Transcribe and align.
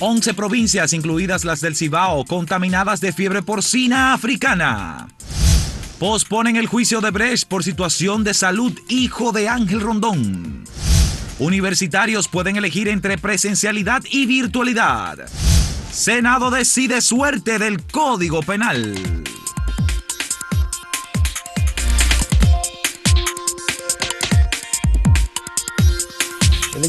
11 0.00 0.34
provincias, 0.34 0.92
incluidas 0.92 1.44
las 1.44 1.60
del 1.60 1.76
Cibao, 1.76 2.24
contaminadas 2.24 3.00
de 3.00 3.12
fiebre 3.12 3.42
porcina 3.42 4.12
africana. 4.12 5.08
Posponen 5.98 6.56
el 6.56 6.66
juicio 6.66 7.00
de 7.00 7.10
Brecht 7.10 7.48
por 7.48 7.62
situación 7.62 8.24
de 8.24 8.34
salud 8.34 8.72
hijo 8.88 9.32
de 9.32 9.48
Ángel 9.48 9.80
Rondón. 9.80 10.64
Universitarios 11.38 12.28
pueden 12.28 12.56
elegir 12.56 12.88
entre 12.88 13.18
presencialidad 13.18 14.02
y 14.10 14.26
virtualidad. 14.26 15.18
Senado 15.92 16.50
decide 16.50 17.00
suerte 17.00 17.58
del 17.58 17.82
Código 17.84 18.42
Penal. 18.42 18.94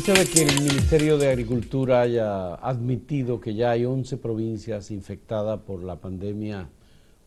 Hecho 0.06 0.14
de 0.14 0.28
que 0.28 0.44
el 0.44 0.62
Ministerio 0.62 1.18
de 1.18 1.30
Agricultura 1.30 2.02
haya 2.02 2.54
admitido 2.54 3.42
que 3.42 3.56
ya 3.56 3.72
hay 3.72 3.86
11 3.86 4.18
provincias 4.18 4.92
infectadas 4.92 5.62
por 5.62 5.82
la 5.84 5.96
pandemia, 5.96 6.70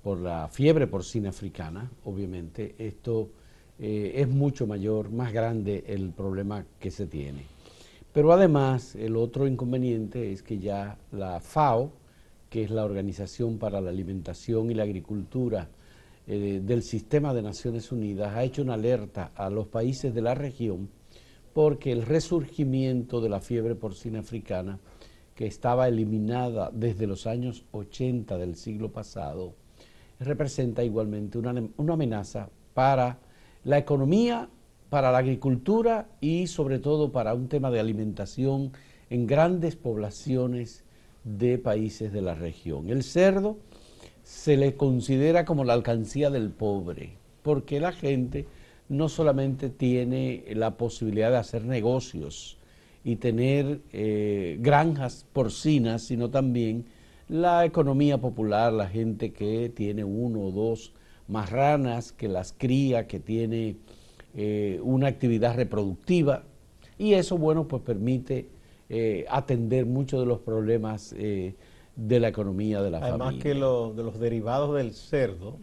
por 0.00 0.18
la 0.18 0.46
fiebre 0.46 0.86
porcina 0.86 1.30
africana, 1.30 1.90
obviamente, 2.04 2.76
esto 2.78 3.30
eh, 3.80 4.12
es 4.14 4.28
mucho 4.28 4.68
mayor, 4.68 5.10
más 5.10 5.32
grande 5.32 5.82
el 5.88 6.10
problema 6.10 6.64
que 6.78 6.92
se 6.92 7.08
tiene. 7.08 7.46
Pero 8.12 8.32
además, 8.32 8.94
el 8.94 9.16
otro 9.16 9.48
inconveniente 9.48 10.30
es 10.30 10.44
que 10.44 10.60
ya 10.60 10.98
la 11.10 11.40
FAO, 11.40 11.90
que 12.48 12.62
es 12.62 12.70
la 12.70 12.84
Organización 12.84 13.58
para 13.58 13.80
la 13.80 13.90
Alimentación 13.90 14.70
y 14.70 14.74
la 14.74 14.84
Agricultura 14.84 15.68
eh, 16.28 16.60
del 16.62 16.84
Sistema 16.84 17.34
de 17.34 17.42
Naciones 17.42 17.90
Unidas, 17.90 18.36
ha 18.36 18.44
hecho 18.44 18.62
una 18.62 18.74
alerta 18.74 19.32
a 19.34 19.50
los 19.50 19.66
países 19.66 20.14
de 20.14 20.22
la 20.22 20.36
región 20.36 20.96
porque 21.58 21.90
el 21.90 22.06
resurgimiento 22.06 23.20
de 23.20 23.28
la 23.28 23.40
fiebre 23.40 23.74
porcina 23.74 24.20
africana, 24.20 24.78
que 25.34 25.48
estaba 25.48 25.88
eliminada 25.88 26.70
desde 26.72 27.08
los 27.08 27.26
años 27.26 27.64
80 27.72 28.38
del 28.38 28.54
siglo 28.54 28.92
pasado, 28.92 29.54
representa 30.20 30.84
igualmente 30.84 31.36
una, 31.36 31.60
una 31.76 31.94
amenaza 31.94 32.48
para 32.74 33.18
la 33.64 33.76
economía, 33.76 34.48
para 34.88 35.10
la 35.10 35.18
agricultura 35.18 36.06
y 36.20 36.46
sobre 36.46 36.78
todo 36.78 37.10
para 37.10 37.34
un 37.34 37.48
tema 37.48 37.72
de 37.72 37.80
alimentación 37.80 38.70
en 39.10 39.26
grandes 39.26 39.74
poblaciones 39.74 40.84
de 41.24 41.58
países 41.58 42.12
de 42.12 42.22
la 42.22 42.36
región. 42.36 42.88
El 42.88 43.02
cerdo 43.02 43.58
se 44.22 44.56
le 44.56 44.76
considera 44.76 45.44
como 45.44 45.64
la 45.64 45.72
alcancía 45.72 46.30
del 46.30 46.50
pobre, 46.50 47.16
porque 47.42 47.80
la 47.80 47.90
gente 47.90 48.46
no 48.88 49.08
solamente 49.08 49.68
tiene 49.68 50.44
la 50.54 50.76
posibilidad 50.76 51.30
de 51.30 51.36
hacer 51.36 51.64
negocios 51.64 52.58
y 53.04 53.16
tener 53.16 53.80
eh, 53.92 54.58
granjas 54.60 55.26
porcinas, 55.32 56.02
sino 56.02 56.30
también 56.30 56.86
la 57.28 57.64
economía 57.64 58.18
popular, 58.18 58.72
la 58.72 58.88
gente 58.88 59.32
que 59.32 59.70
tiene 59.74 60.04
uno 60.04 60.40
o 60.40 60.50
dos 60.50 60.92
marranas, 61.26 62.12
que 62.12 62.28
las 62.28 62.54
cría, 62.56 63.06
que 63.06 63.20
tiene 63.20 63.76
eh, 64.34 64.80
una 64.82 65.08
actividad 65.08 65.56
reproductiva. 65.56 66.44
Y 66.96 67.12
eso, 67.12 67.36
bueno, 67.36 67.68
pues 67.68 67.82
permite 67.82 68.48
eh, 68.88 69.26
atender 69.28 69.84
muchos 69.84 70.20
de 70.20 70.26
los 70.26 70.40
problemas 70.40 71.14
de 71.14 72.20
la 72.20 72.28
economía 72.28 72.80
de 72.80 72.90
la 72.90 73.00
familia. 73.00 73.24
Además 73.26 73.42
que 73.42 73.54
lo, 73.54 73.92
de 73.92 74.02
los 74.02 74.18
derivados 74.18 74.74
del 74.74 74.92
cerdo 74.92 75.58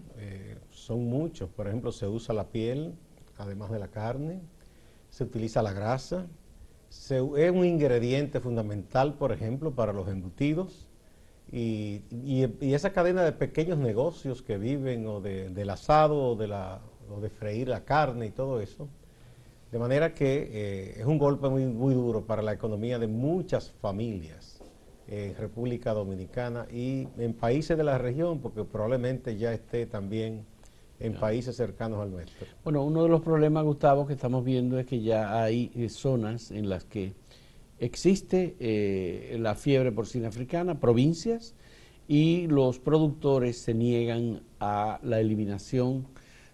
son 0.70 1.06
muchos. 1.06 1.50
Por 1.50 1.68
ejemplo, 1.68 1.92
se 1.92 2.08
usa 2.08 2.36
la 2.36 2.50
piel, 2.50 2.94
además 3.38 3.72
de 3.72 3.80
la 3.80 3.88
carne, 3.88 4.42
se 5.10 5.24
utiliza 5.24 5.62
la 5.62 5.74
grasa, 5.74 6.28
es 6.90 7.52
un 7.52 7.66
ingrediente 7.66 8.40
fundamental, 8.40 9.16
por 9.16 9.32
ejemplo, 9.32 9.72
para 9.72 9.94
los 9.94 10.08
embutidos. 10.08 10.88
Y, 11.52 12.02
esa 12.62 12.92
cadena 12.92 13.24
de 13.24 13.32
pequeños 13.32 13.78
negocios 13.78 14.42
que 14.42 14.58
viven 14.58 15.06
o 15.08 15.22
del 15.22 15.70
asado 15.70 16.32
o 16.32 16.36
de, 16.36 16.48
la, 16.48 16.82
de 17.22 17.30
freír 17.30 17.68
la 17.68 17.86
carne 17.86 18.28
y 18.28 18.32
todo 18.32 18.60
eso, 18.62 18.88
de 19.72 19.80
manera 19.80 20.14
que 20.14 20.50
eh, 20.52 21.00
es 21.00 21.06
un 21.06 21.18
golpe 21.18 21.50
muy, 21.50 21.66
muy 21.66 21.94
duro 21.94 22.26
para 22.26 22.42
la 22.42 22.54
economía 22.54 22.98
de 22.98 23.08
muchas 23.08 23.72
familias 23.82 24.62
en 25.08 25.36
República 25.36 25.94
Dominicana 25.94 26.66
y 26.72 27.08
en 27.18 27.34
países 27.34 27.78
de 27.78 27.84
la 27.84 27.98
región, 27.98 28.40
porque 28.40 28.64
probablemente 28.64 29.38
ya 29.38 29.54
esté 29.54 29.86
también 29.86 30.46
en 31.00 31.14
países 31.14 31.56
cercanos 31.56 32.00
al 32.00 32.12
nuestro. 32.12 32.48
Bueno, 32.64 32.84
uno 32.84 33.04
de 33.04 33.10
los 33.10 33.22
problemas, 33.22 33.64
Gustavo, 33.64 34.06
que 34.08 34.14
estamos 34.14 34.44
viendo 34.44 34.80
es 34.80 34.86
que 34.86 35.02
ya 35.02 35.42
hay 35.42 35.72
eh, 35.76 35.90
zonas 35.90 36.52
en 36.52 36.70
las 36.70 36.86
que 36.86 37.14
existe 37.80 38.56
eh, 38.60 39.38
la 39.40 39.56
fiebre 39.56 39.92
porcina 39.92 40.30
africana, 40.30 40.80
provincias, 40.80 41.56
y 42.08 42.48
los 42.48 42.80
productores 42.80 43.58
se 43.58 43.74
niegan 43.74 44.42
a 44.60 45.00
la 45.04 45.20
eliminación 45.20 46.08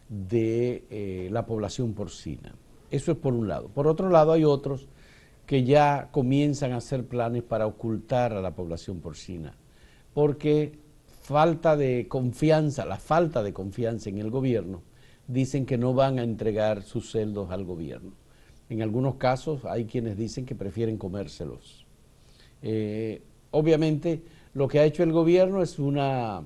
de 0.09 0.85
eh, 0.89 1.29
la 1.31 1.45
población 1.45 1.93
porcina. 1.93 2.55
Eso 2.89 3.11
es 3.11 3.17
por 3.17 3.33
un 3.33 3.47
lado. 3.47 3.69
Por 3.69 3.87
otro 3.87 4.09
lado, 4.09 4.33
hay 4.33 4.43
otros 4.43 4.87
que 5.45 5.63
ya 5.63 6.09
comienzan 6.11 6.71
a 6.71 6.77
hacer 6.77 7.05
planes 7.05 7.43
para 7.43 7.67
ocultar 7.67 8.33
a 8.33 8.41
la 8.41 8.55
población 8.55 9.01
porcina, 9.01 9.55
porque 10.13 10.79
falta 11.31 11.77
de 11.77 12.07
confianza, 12.07 12.85
la 12.85 12.97
falta 12.97 13.41
de 13.41 13.53
confianza 13.53 14.09
en 14.09 14.17
el 14.17 14.29
gobierno, 14.29 14.81
dicen 15.27 15.65
que 15.65 15.77
no 15.77 15.93
van 15.93 16.19
a 16.19 16.23
entregar 16.23 16.83
sus 16.83 17.11
celdos 17.11 17.51
al 17.51 17.63
gobierno. 17.63 18.11
En 18.69 18.81
algunos 18.81 19.15
casos 19.15 19.65
hay 19.65 19.85
quienes 19.85 20.17
dicen 20.17 20.45
que 20.45 20.55
prefieren 20.55 20.97
comérselos. 20.97 21.85
Eh, 22.61 23.21
obviamente 23.51 24.21
lo 24.53 24.67
que 24.67 24.79
ha 24.79 24.85
hecho 24.85 25.03
el 25.03 25.13
gobierno 25.13 25.61
es 25.61 25.79
una 25.79 26.43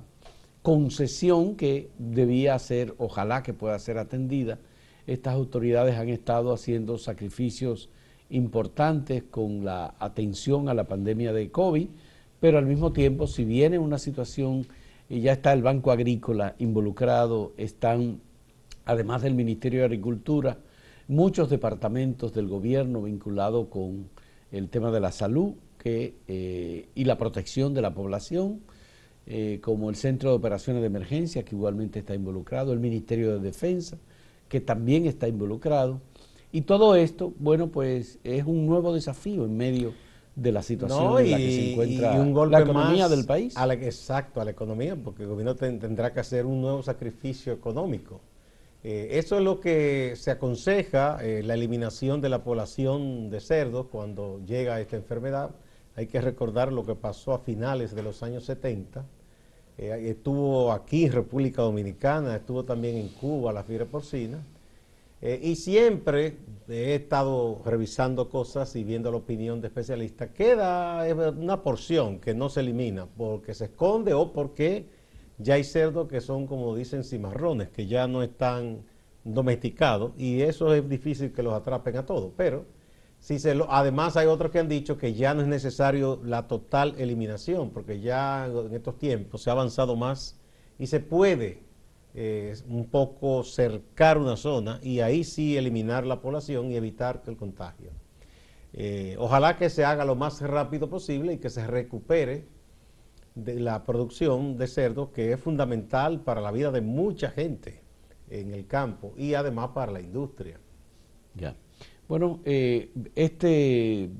concesión 0.62 1.56
que 1.56 1.90
debía 1.98 2.58
ser, 2.58 2.94
ojalá 2.98 3.42
que 3.42 3.52
pueda 3.52 3.78
ser 3.78 3.98
atendida. 3.98 4.58
Estas 5.06 5.34
autoridades 5.34 5.96
han 5.96 6.08
estado 6.08 6.52
haciendo 6.52 6.98
sacrificios 6.98 7.88
importantes 8.30 9.24
con 9.24 9.64
la 9.64 9.94
atención 9.98 10.68
a 10.68 10.74
la 10.74 10.84
pandemia 10.84 11.32
de 11.32 11.50
COVID, 11.50 11.88
pero 12.40 12.58
al 12.58 12.66
mismo 12.66 12.92
tiempo, 12.92 13.26
si 13.26 13.44
viene 13.44 13.78
una 13.78 13.98
situación 13.98 14.66
y 15.08 15.20
ya 15.20 15.32
está 15.32 15.52
el 15.52 15.62
Banco 15.62 15.90
Agrícola 15.90 16.54
involucrado, 16.58 17.52
están, 17.56 18.20
además 18.84 19.22
del 19.22 19.34
Ministerio 19.34 19.80
de 19.80 19.86
Agricultura, 19.86 20.58
muchos 21.08 21.48
departamentos 21.48 22.32
del 22.34 22.48
gobierno 22.48 23.02
vinculados 23.02 23.68
con 23.68 24.08
el 24.50 24.68
tema 24.68 24.90
de 24.90 25.00
la 25.00 25.12
salud 25.12 25.54
que, 25.78 26.14
eh, 26.26 26.88
y 26.94 27.04
la 27.04 27.16
protección 27.18 27.74
de 27.74 27.82
la 27.82 27.94
población, 27.94 28.60
eh, 29.26 29.60
como 29.62 29.90
el 29.90 29.96
Centro 29.96 30.30
de 30.30 30.36
Operaciones 30.36 30.82
de 30.82 30.86
Emergencia, 30.86 31.44
que 31.44 31.54
igualmente 31.54 32.00
está 32.00 32.14
involucrado, 32.14 32.72
el 32.72 32.80
Ministerio 32.80 33.32
de 33.32 33.40
Defensa, 33.40 33.98
que 34.48 34.60
también 34.60 35.06
está 35.06 35.28
involucrado. 35.28 36.00
Y 36.52 36.62
todo 36.62 36.94
esto, 36.94 37.32
bueno, 37.38 37.68
pues 37.68 38.18
es 38.24 38.44
un 38.44 38.66
nuevo 38.66 38.94
desafío 38.94 39.44
en 39.44 39.56
medio 39.56 39.92
de 40.36 40.52
la 40.52 40.62
situación 40.62 41.18
en 41.18 41.30
la 41.30 41.36
que 41.38 41.50
se 41.50 41.70
encuentra 41.72 42.12
la 42.14 42.60
economía 42.60 43.08
del 43.08 43.24
país. 43.24 43.56
A 43.56 43.66
la, 43.66 43.74
exacto, 43.74 44.40
a 44.40 44.44
la 44.44 44.50
economía, 44.50 44.94
porque 44.94 45.22
el 45.22 45.30
gobierno 45.30 45.56
tendrá 45.56 46.12
que 46.12 46.20
hacer 46.20 46.44
un 46.44 46.60
nuevo 46.60 46.82
sacrificio 46.82 47.54
económico. 47.54 48.20
Eh, 48.84 49.18
eso 49.18 49.38
es 49.38 49.42
lo 49.42 49.58
que 49.58 50.12
se 50.16 50.30
aconseja, 50.30 51.18
eh, 51.22 51.42
la 51.42 51.54
eliminación 51.54 52.20
de 52.20 52.28
la 52.28 52.44
población 52.44 53.30
de 53.30 53.40
cerdos 53.40 53.86
cuando 53.86 54.40
llega 54.44 54.78
esta 54.80 54.96
enfermedad. 54.96 55.50
Hay 55.96 56.06
que 56.06 56.20
recordar 56.20 56.70
lo 56.70 56.84
que 56.84 56.94
pasó 56.94 57.32
a 57.32 57.38
finales 57.38 57.94
de 57.94 58.02
los 58.02 58.22
años 58.22 58.44
70. 58.44 59.06
Eh, 59.78 60.10
estuvo 60.10 60.70
aquí 60.70 61.06
en 61.06 61.12
República 61.12 61.62
Dominicana, 61.62 62.36
estuvo 62.36 62.62
también 62.62 62.96
en 62.96 63.08
Cuba 63.08 63.54
la 63.54 63.64
fiebre 63.64 63.86
porcina 63.86 64.38
eh, 65.22 65.40
y 65.42 65.56
siempre 65.56 66.38
he 66.68 66.94
estado 66.94 67.62
revisando 67.64 68.28
cosas 68.28 68.76
y 68.76 68.84
viendo 68.84 69.10
la 69.10 69.16
opinión 69.16 69.60
de 69.60 69.68
especialistas. 69.68 70.30
Queda 70.30 71.04
una 71.30 71.62
porción 71.62 72.18
que 72.18 72.34
no 72.34 72.48
se 72.48 72.60
elimina 72.60 73.06
porque 73.06 73.54
se 73.54 73.66
esconde 73.66 74.12
o 74.12 74.32
porque 74.32 74.86
ya 75.38 75.54
hay 75.54 75.64
cerdos 75.64 76.08
que 76.08 76.20
son, 76.20 76.46
como 76.46 76.74
dicen, 76.74 77.04
cimarrones, 77.04 77.68
que 77.70 77.86
ya 77.86 78.06
no 78.06 78.22
están 78.22 78.82
domesticados 79.24 80.12
y 80.16 80.42
eso 80.42 80.72
es 80.74 80.88
difícil 80.88 81.32
que 81.32 81.42
los 81.42 81.54
atrapen 81.54 81.96
a 81.96 82.06
todos. 82.06 82.32
Pero 82.36 82.64
si 83.18 83.38
se 83.38 83.54
lo, 83.54 83.70
además 83.70 84.16
hay 84.16 84.26
otros 84.26 84.50
que 84.50 84.58
han 84.58 84.68
dicho 84.68 84.98
que 84.98 85.14
ya 85.14 85.34
no 85.34 85.40
es 85.40 85.48
necesario 85.48 86.20
la 86.24 86.46
total 86.46 86.94
eliminación 86.98 87.70
porque 87.70 88.00
ya 88.00 88.46
en 88.46 88.74
estos 88.74 88.98
tiempos 88.98 89.42
se 89.42 89.50
ha 89.50 89.54
avanzado 89.54 89.96
más 89.96 90.38
y 90.78 90.86
se 90.86 91.00
puede 91.00 91.65
un 92.66 92.86
poco 92.86 93.44
cercar 93.44 94.16
una 94.16 94.36
zona 94.36 94.80
y 94.82 95.00
ahí 95.00 95.22
sí 95.22 95.56
eliminar 95.56 96.06
la 96.06 96.20
población 96.20 96.70
y 96.70 96.76
evitar 96.76 97.22
el 97.26 97.36
contagio. 97.36 97.90
Eh, 98.78 99.16
ojalá 99.18 99.56
que 99.56 99.70
se 99.70 99.84
haga 99.84 100.04
lo 100.04 100.16
más 100.16 100.42
rápido 100.42 100.90
posible 100.90 101.32
y 101.32 101.38
que 101.38 101.48
se 101.48 101.66
recupere 101.66 102.44
de 103.34 103.58
la 103.58 103.84
producción 103.84 104.58
de 104.58 104.66
cerdos, 104.66 105.10
que 105.10 105.32
es 105.32 105.40
fundamental 105.40 106.20
para 106.20 106.42
la 106.42 106.52
vida 106.52 106.70
de 106.70 106.82
mucha 106.82 107.30
gente 107.30 107.80
en 108.28 108.52
el 108.52 108.66
campo 108.66 109.14
y 109.16 109.32
además 109.32 109.70
para 109.74 109.92
la 109.92 110.00
industria. 110.00 110.58
Ya. 111.34 111.56
Bueno, 112.06 112.40
eh, 112.44 112.90
este, 113.14 114.10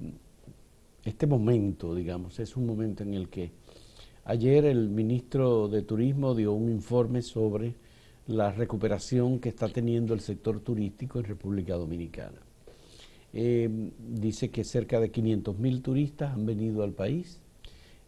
este 1.04 1.26
momento, 1.26 1.94
digamos, 1.94 2.38
es 2.40 2.56
un 2.56 2.66
momento 2.66 3.02
en 3.02 3.12
el 3.12 3.28
que 3.28 3.52
ayer 4.25 4.64
el 4.64 4.88
ministro 4.88 5.69
de 5.69 5.82
Turismo 5.82 6.34
dio 6.34 6.52
un 6.52 6.70
informe 6.70 7.20
sobre 7.20 7.75
la 8.26 8.52
recuperación 8.52 9.38
que 9.38 9.49
está 9.49 9.69
teniendo 9.69 10.14
el 10.14 10.20
sector 10.20 10.61
turístico 10.61 11.19
en 11.19 11.25
República 11.26 11.75
Dominicana. 11.75 12.40
Eh, 13.32 13.69
dice 13.99 14.50
que 14.50 14.64
cerca 14.64 14.99
de 14.99 15.11
500 15.11 15.58
mil 15.58 15.82
turistas 15.82 16.32
han 16.32 16.46
venido 16.46 16.82
al 16.82 16.93
país 16.93 17.40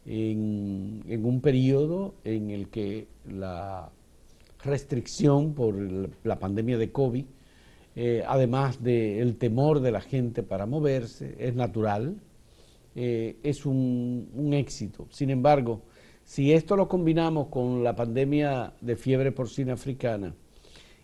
en, 0.05 1.03
un 1.23 1.41
periodo 1.41 2.15
en 2.23 2.49
el 2.49 2.69
que 2.69 3.07
la 3.29 3.91
restricción 4.63 5.53
por 5.53 5.75
la 6.23 6.39
pandemia 6.39 6.77
de 6.77 6.91
COVID, 6.91 7.25
eh, 7.95 8.23
además 8.27 8.83
del 8.83 9.37
temor 9.37 9.81
de 9.81 9.91
la 9.91 10.01
gente 10.01 10.41
para 10.41 10.65
moverse, 10.65 11.35
es 11.39 11.55
natural, 11.55 12.15
eh, 12.95 13.37
es 13.43 13.65
un, 13.65 14.51
éxito. 14.53 15.07
Sin 15.11 15.29
embargo, 15.29 15.83
si 16.29 16.53
esto 16.53 16.75
lo 16.75 16.87
combinamos 16.87 17.47
con 17.47 17.83
la 17.83 17.95
pandemia 17.95 18.73
de 18.81 18.95
fiebre 18.95 19.31
porcina 19.31 19.73
africana 19.73 20.35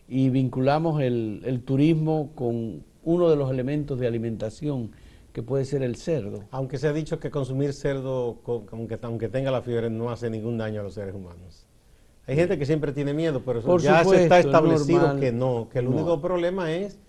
y 0.08 0.30
vinculamos 0.30 1.02
el 1.02 1.64
turismo 1.66 2.30
con 2.36 2.84
uno 3.04 3.30
de 3.32 3.36
los 3.36 3.50
elementos 3.50 4.00
de 4.00 4.06
alimentación 4.06 4.92
que 5.34 5.42
puede 5.42 5.66
ser 5.66 5.82
el 5.82 5.96
cerdo. 5.96 6.44
Aunque 6.52 6.78
se 6.78 6.88
ha 6.88 6.94
dicho 6.94 7.20
que 7.20 7.32
consumir 7.32 7.74
cerdo, 7.74 8.38
aunque, 8.72 9.00
aunque 9.02 9.28
tenga 9.28 9.50
la 9.50 9.64
fiebre, 9.64 9.90
no 9.90 10.12
hace 10.12 10.30
ningún 10.30 10.60
daño 10.60 10.82
a 10.82 10.84
los 10.84 10.94
seres 10.94 11.16
humanos. 11.16 11.66
Hay 12.28 12.36
gente 12.36 12.60
que 12.60 12.68
siempre 12.68 12.92
tiene 12.92 13.16
miedo, 13.16 13.42
pero 13.44 13.80
ya 13.80 14.06
se 14.06 14.22
está 14.22 14.38
establecido 14.40 15.20
que 15.20 15.32
no, 15.32 15.70
que 15.72 15.80
el 15.80 15.88
único 15.88 16.22
problema 16.22 16.72
es 16.72 17.00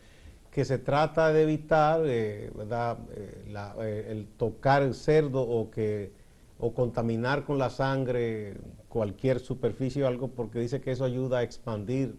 que 0.50 0.64
se 0.64 0.78
trata 0.78 1.34
de 1.34 1.42
evitar 1.42 2.00
eh, 2.06 2.50
¿verdad? 2.56 2.96
Eh, 3.14 3.44
eh, 3.82 4.06
el 4.08 4.26
tocar 4.38 4.82
el 4.82 4.94
cerdo 4.94 5.42
o 5.42 5.70
que 5.70 6.12
o 6.58 6.72
contaminar 6.72 7.44
con 7.44 7.58
la 7.58 7.70
sangre 7.70 8.56
cualquier 8.88 9.40
superficie 9.40 10.02
o 10.04 10.06
algo 10.06 10.28
porque 10.28 10.58
dice 10.58 10.80
que 10.80 10.92
eso 10.92 11.04
ayuda 11.04 11.38
a 11.38 11.42
expandir 11.42 12.16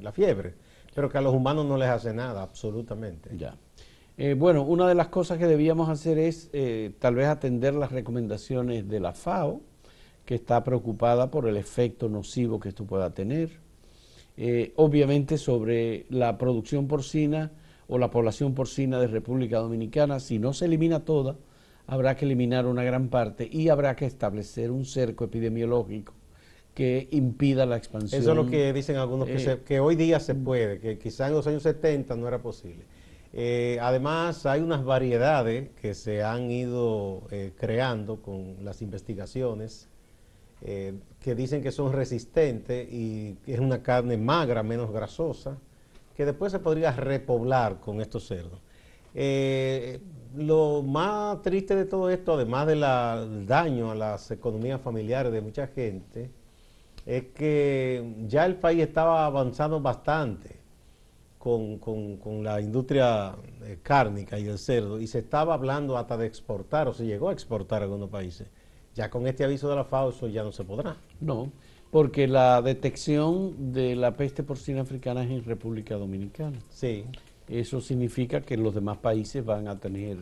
la 0.00 0.12
fiebre, 0.12 0.54
pero 0.94 1.08
que 1.08 1.18
a 1.18 1.20
los 1.22 1.34
humanos 1.34 1.64
no 1.64 1.76
les 1.78 1.88
hace 1.88 2.12
nada, 2.12 2.42
absolutamente. 2.42 3.30
Eh, 4.20 4.34
bueno, 4.34 4.64
una 4.64 4.88
de 4.88 4.96
las 4.96 5.08
cosas 5.08 5.38
que 5.38 5.46
debíamos 5.46 5.88
hacer 5.88 6.18
es 6.18 6.50
eh, 6.52 6.90
tal 6.98 7.14
vez 7.14 7.28
atender 7.28 7.72
las 7.74 7.92
recomendaciones 7.92 8.88
de 8.88 8.98
la 8.98 9.12
FAO, 9.12 9.60
que 10.24 10.34
está 10.34 10.64
preocupada 10.64 11.30
por 11.30 11.48
el 11.48 11.56
efecto 11.56 12.08
nocivo 12.08 12.58
que 12.58 12.70
esto 12.70 12.84
pueda 12.84 13.14
tener. 13.14 13.60
Eh, 14.36 14.72
obviamente 14.74 15.38
sobre 15.38 16.04
la 16.10 16.36
producción 16.36 16.88
porcina 16.88 17.52
o 17.86 17.96
la 17.96 18.10
población 18.10 18.54
porcina 18.54 18.98
de 18.98 19.06
República 19.06 19.58
Dominicana, 19.58 20.18
si 20.18 20.40
no 20.40 20.52
se 20.52 20.64
elimina 20.64 21.04
toda, 21.04 21.36
habrá 21.88 22.14
que 22.16 22.26
eliminar 22.26 22.66
una 22.66 22.84
gran 22.84 23.08
parte 23.08 23.48
y 23.50 23.70
habrá 23.70 23.96
que 23.96 24.04
establecer 24.04 24.70
un 24.70 24.84
cerco 24.84 25.24
epidemiológico 25.24 26.12
que 26.74 27.08
impida 27.10 27.66
la 27.66 27.76
expansión. 27.76 28.20
Eso 28.20 28.30
es 28.30 28.36
lo 28.36 28.46
que 28.46 28.72
dicen 28.72 28.96
algunos, 28.96 29.26
que, 29.26 29.62
que 29.64 29.80
hoy 29.80 29.96
día 29.96 30.20
se 30.20 30.34
puede, 30.36 30.78
que 30.78 30.98
quizá 30.98 31.26
en 31.26 31.34
los 31.34 31.46
años 31.46 31.64
70 31.64 32.14
no 32.14 32.28
era 32.28 32.40
posible. 32.40 32.84
Eh, 33.32 33.78
además, 33.80 34.46
hay 34.46 34.60
unas 34.60 34.84
variedades 34.84 35.70
que 35.80 35.94
se 35.94 36.22
han 36.22 36.50
ido 36.50 37.22
eh, 37.30 37.52
creando 37.56 38.22
con 38.22 38.64
las 38.64 38.80
investigaciones 38.80 39.88
eh, 40.60 40.94
que 41.20 41.34
dicen 41.34 41.62
que 41.62 41.72
son 41.72 41.92
resistentes 41.92 42.86
y 42.90 43.34
que 43.44 43.54
es 43.54 43.60
una 43.60 43.82
carne 43.82 44.18
magra, 44.18 44.62
menos 44.62 44.92
grasosa, 44.92 45.58
que 46.14 46.26
después 46.26 46.52
se 46.52 46.58
podría 46.58 46.92
repoblar 46.92 47.80
con 47.80 48.00
estos 48.00 48.26
cerdos. 48.26 48.60
Lo 49.14 50.82
más 50.82 51.42
triste 51.42 51.74
de 51.74 51.84
todo 51.84 52.10
esto, 52.10 52.34
además 52.34 52.66
del 52.66 52.80
daño 53.46 53.90
a 53.90 53.94
las 53.94 54.30
economías 54.30 54.80
familiares 54.80 55.32
de 55.32 55.40
mucha 55.40 55.66
gente, 55.68 56.30
es 57.06 57.24
que 57.34 58.04
ya 58.26 58.44
el 58.44 58.56
país 58.56 58.82
estaba 58.82 59.24
avanzando 59.24 59.80
bastante 59.80 60.58
con, 61.38 62.42
la 62.42 62.60
industria 62.60 63.34
eh, 63.62 63.78
cárnica 63.82 64.38
y 64.38 64.46
el 64.46 64.58
cerdo 64.58 65.00
y 65.00 65.06
se 65.06 65.20
estaba 65.20 65.54
hablando 65.54 65.96
hasta 65.96 66.16
de 66.16 66.26
exportar 66.26 66.88
o 66.88 66.92
se 66.92 67.06
llegó 67.06 67.30
a 67.30 67.32
exportar 67.32 67.80
a 67.82 67.84
algunos 67.84 68.10
países. 68.10 68.48
Ya 68.94 69.08
con 69.08 69.26
este 69.26 69.44
aviso 69.44 69.70
de 69.70 69.76
la 69.76 69.84
FAO 69.84 70.10
eso 70.10 70.28
ya 70.28 70.42
no 70.42 70.52
se 70.52 70.64
podrá. 70.64 70.96
No, 71.20 71.50
porque 71.90 72.26
la 72.26 72.60
detección 72.60 73.72
de 73.72 73.96
la 73.96 74.16
peste 74.16 74.42
porcina 74.42 74.82
africana 74.82 75.24
es 75.24 75.30
en 75.30 75.44
República 75.44 75.94
Dominicana. 75.96 76.58
Sí. 76.68 77.04
Eso 77.48 77.80
significa 77.80 78.40
que 78.40 78.56
los 78.56 78.74
demás 78.74 78.98
países 78.98 79.44
van 79.44 79.68
a 79.68 79.78
tener 79.78 80.18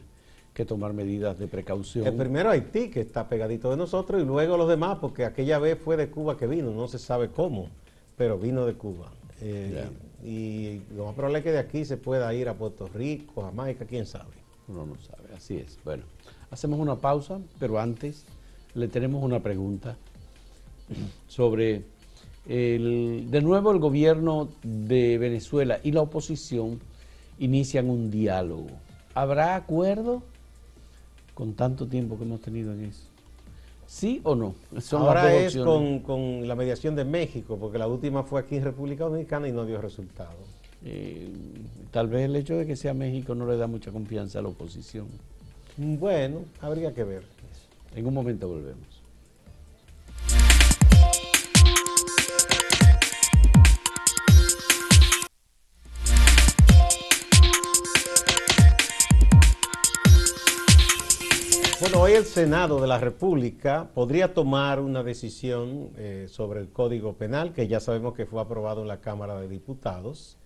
que 0.55 0.65
tomar 0.65 0.93
medidas 0.95 1.39
de 1.39 1.49
precaución. 1.49 2.07
El 2.07 2.15
primero 2.15 2.51
Haití, 2.51 2.89
que 2.89 3.01
está 3.01 3.29
pegadito 3.29 3.71
de 3.71 3.77
nosotros, 3.77 4.23
y 4.23 4.25
luego 4.25 4.57
los 4.57 4.69
demás, 4.69 4.99
porque 5.01 5.25
aquella 5.25 5.59
vez 5.59 5.79
fue 5.79 5.97
de 5.97 6.09
Cuba 6.09 6.37
que 6.37 6.47
vino, 6.47 6.71
no 6.71 6.89
se 6.89 6.99
sabe 6.99 7.29
cómo, 7.29 7.69
pero 8.17 8.39
vino 8.39 8.65
de 8.65 8.75
Cuba. 8.75 9.11
Eh, 9.43 9.85
y 10.25 10.81
lo 10.97 11.05
más 11.05 11.15
probable 11.15 11.39
es 11.41 11.45
que 11.45 11.53
de 11.53 11.59
aquí 11.59 11.85
se 11.85 11.99
pueda 11.99 12.33
ir 12.33 12.49
a 12.49 12.55
Puerto 12.55 12.89
Rico, 12.89 13.43
Jamaica, 13.43 13.85
quién 13.85 14.07
sabe. 14.07 14.33
Uno 14.69 14.87
no 14.87 14.97
sabe, 14.97 15.35
así 15.37 15.59
es. 15.59 15.79
Bueno, 15.85 16.05
hacemos 16.51 16.81
una 16.81 16.97
pausa, 16.97 17.39
pero 17.59 17.79
antes 17.79 18.25
le 18.75 18.89
tenemos 18.89 19.23
una 19.23 19.41
pregunta 19.41 19.97
sobre 21.29 21.83
el, 22.49 23.27
de 23.31 23.41
nuevo 23.43 23.73
el 23.73 23.79
gobierno 23.79 24.49
de 24.63 25.19
Venezuela 25.19 25.81
y 25.83 25.93
la 25.93 26.01
oposición 26.01 26.81
inician 27.39 27.91
un 27.91 28.11
diálogo. 28.11 28.69
¿Habrá 29.15 29.57
acuerdo 29.57 30.23
con 31.35 31.55
tanto 31.55 31.87
tiempo 31.87 32.17
que 32.17 32.25
hemos 32.25 32.41
tenido 32.41 32.73
en 32.73 32.85
eso? 32.85 33.03
¿Sí 33.87 34.21
o 34.25 34.35
no? 34.35 34.55
Ahora 34.93 35.35
es 35.35 35.57
con, 35.57 36.47
la 36.47 36.55
mediación 36.55 36.97
de 36.97 37.05
México, 37.05 37.57
porque 37.59 37.79
la 37.79 37.87
última 37.87 38.25
fue 38.25 38.41
aquí 38.41 38.57
en 38.57 38.65
República 38.65 39.05
Dominicana 39.05 39.49
y 39.49 39.53
no 39.53 39.65
dio 39.65 39.81
resultado. 39.81 40.35
Eh, 40.85 41.31
tal 41.93 42.09
vez 42.09 42.25
el 42.25 42.37
hecho 42.37 42.57
de 42.57 42.67
que 42.67 42.77
sea 42.77 42.95
México 42.95 43.35
no 43.35 43.47
le 43.47 43.57
da 43.57 43.67
mucha 43.67 43.93
confianza 43.93 44.41
a 44.41 44.43
la 44.43 44.49
oposición. 44.49 45.07
Bueno, 45.77 46.41
habría 46.61 46.93
que 46.93 47.05
ver. 47.05 47.23
En 47.95 48.07
un 48.07 48.15
momento 48.15 48.49
volvemos. 48.49 48.96
El 62.17 62.25
Senado 62.25 62.81
de 62.81 62.87
la 62.87 62.99
República 62.99 63.91
podría 63.93 64.33
tomar 64.33 64.81
una 64.81 65.03
decisión 65.03 65.91
eh, 65.99 66.29
sobre 66.31 66.61
el 66.61 66.71
Código 66.71 67.13
Penal, 67.13 67.53
que 67.53 67.69
ya 67.69 67.79
sabemos 67.79 68.15
que 68.15 68.25
fue 68.25 68.41
aprobado 68.41 68.81
en 68.81 68.89
la 68.89 69.03
Cámara 69.03 69.39
de 69.39 69.49
Diputados. 69.49 70.39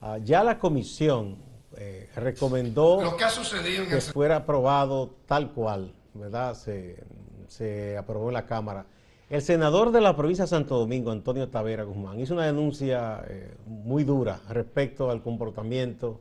Ah, 0.00 0.18
ya 0.18 0.42
la 0.42 0.58
comisión 0.58 1.36
eh, 1.76 2.10
recomendó 2.16 3.16
que, 3.16 4.00
fuera 4.00 4.36
aprobado 4.36 5.14
tal 5.26 5.52
cual, 5.52 5.94
¿verdad? 6.14 6.54
Se, 6.56 7.96
aprobó 7.96 8.28
en 8.28 8.34
la 8.34 8.46
Cámara. 8.46 8.86
El 9.30 9.42
senador 9.42 9.92
de 9.92 10.00
la 10.00 10.16
provincia 10.16 10.46
de 10.46 10.48
Santo 10.48 10.76
Domingo, 10.76 11.12
Antonio 11.12 11.48
Tavera 11.48 11.84
Guzmán, 11.84 12.18
hizo 12.18 12.34
una 12.34 12.46
denuncia 12.46 13.24
eh, 13.28 13.54
muy 13.66 14.02
dura 14.02 14.40
respecto 14.48 15.12
al 15.12 15.22
comportamiento 15.22 16.20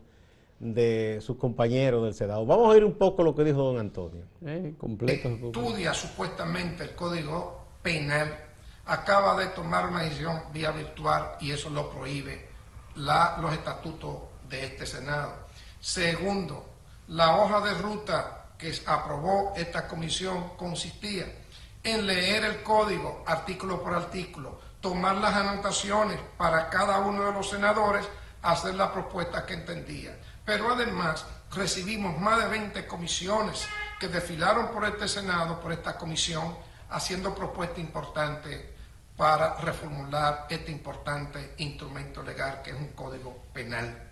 de 0.63 1.19
sus 1.21 1.37
compañeros 1.37 2.03
del 2.05 2.13
Senado. 2.13 2.45
Vamos 2.45 2.67
a 2.67 2.69
oír 2.69 2.85
un 2.85 2.93
poco 2.93 3.21
lo 3.21 3.35
que 3.35 3.43
dijo 3.43 3.61
don 3.61 3.79
Antonio. 3.79 4.25
Eh, 4.45 4.75
completo. 4.77 5.27
Estudia 5.27 5.93
supuestamente 5.93 6.83
el 6.83 6.95
Código 6.95 7.65
Penal, 7.81 8.33
acaba 8.85 9.37
de 9.37 9.47
tomar 9.47 9.89
una 9.89 10.03
decisión 10.03 10.41
vía 10.53 10.71
virtual 10.71 11.33
y 11.41 11.51
eso 11.51 11.69
lo 11.69 11.89
prohíbe 11.89 12.47
los 12.95 13.53
estatutos 13.53 14.15
de 14.49 14.65
este 14.65 14.85
Senado. 14.85 15.33
Segundo, 15.81 16.65
la 17.09 17.35
hoja 17.37 17.59
de 17.59 17.73
ruta 17.81 18.45
que 18.57 18.73
aprobó 18.85 19.53
esta 19.57 19.87
comisión 19.87 20.51
consistía 20.55 21.25
en 21.83 22.07
leer 22.07 22.45
el 22.45 22.63
código 22.63 23.23
artículo 23.25 23.83
por 23.83 23.93
artículo, 23.93 24.59
tomar 24.79 25.17
las 25.17 25.33
anotaciones 25.33 26.19
para 26.37 26.69
cada 26.69 26.99
uno 26.99 27.25
de 27.25 27.33
los 27.33 27.49
senadores, 27.49 28.07
hacer 28.41 28.75
la 28.75 28.93
propuesta 28.93 29.45
que 29.45 29.55
entendía. 29.55 30.17
Pero 30.45 30.73
además 30.73 31.25
recibimos 31.51 32.19
más 32.19 32.39
de 32.39 32.47
20 32.47 32.87
comisiones 32.87 33.67
que 33.99 34.07
desfilaron 34.07 34.69
por 34.71 34.85
este 34.85 35.07
Senado, 35.07 35.59
por 35.59 35.71
esta 35.71 35.97
comisión, 35.97 36.57
haciendo 36.89 37.33
propuestas 37.33 37.79
importantes 37.79 38.61
para 39.15 39.55
reformular 39.57 40.47
este 40.49 40.71
importante 40.71 41.53
instrumento 41.57 42.23
legal 42.23 42.61
que 42.63 42.71
es 42.71 42.77
un 42.77 42.89
código 42.89 43.45
penal. 43.53 44.11